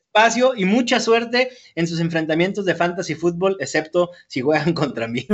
y 0.57 0.65
mucha 0.65 1.01
suerte 1.01 1.51
en 1.75 1.87
sus 1.87 2.01
enfrentamientos 2.01 2.65
de 2.65 2.75
fantasy 2.75 3.15
fútbol, 3.15 3.57
excepto 3.61 4.11
si 4.27 4.41
juegan 4.41 4.73
contra 4.75 5.09
mí. 5.09 5.27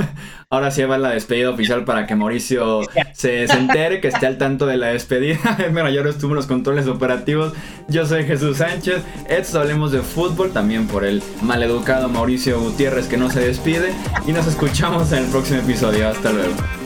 Ahora 0.49 0.71
sí 0.71 0.83
va 0.83 0.97
la 0.97 1.09
despedida 1.09 1.49
oficial 1.49 1.85
para 1.85 2.05
que 2.05 2.15
Mauricio 2.15 2.81
se, 3.13 3.45
entere, 3.45 4.01
que 4.01 4.09
esté 4.09 4.27
al 4.27 4.37
tanto 4.37 4.65
de 4.65 4.77
la 4.77 4.87
despedida. 4.87 5.39
Bueno, 5.75 5.89
yo 5.89 6.01
estuvo 6.03 6.31
en 6.31 6.37
los 6.37 6.47
controles 6.47 6.87
operativos. 6.87 7.53
Yo 7.87 8.05
soy 8.05 8.23
Jesús 8.23 8.57
Sánchez. 8.57 9.01
Esto 9.27 9.59
hablemos 9.59 9.91
de 9.91 10.01
fútbol 10.01 10.51
también 10.53 10.87
por 10.87 11.03
el 11.03 11.21
maleducado 11.41 12.07
Mauricio 12.07 12.59
Gutiérrez 12.59 13.07
que 13.07 13.17
no 13.17 13.29
se 13.29 13.41
despide. 13.41 13.93
Y 14.27 14.31
nos 14.31 14.47
escuchamos 14.47 15.11
en 15.11 15.25
el 15.25 15.29
próximo 15.29 15.59
episodio. 15.59 16.07
Hasta 16.07 16.31
luego. 16.31 16.84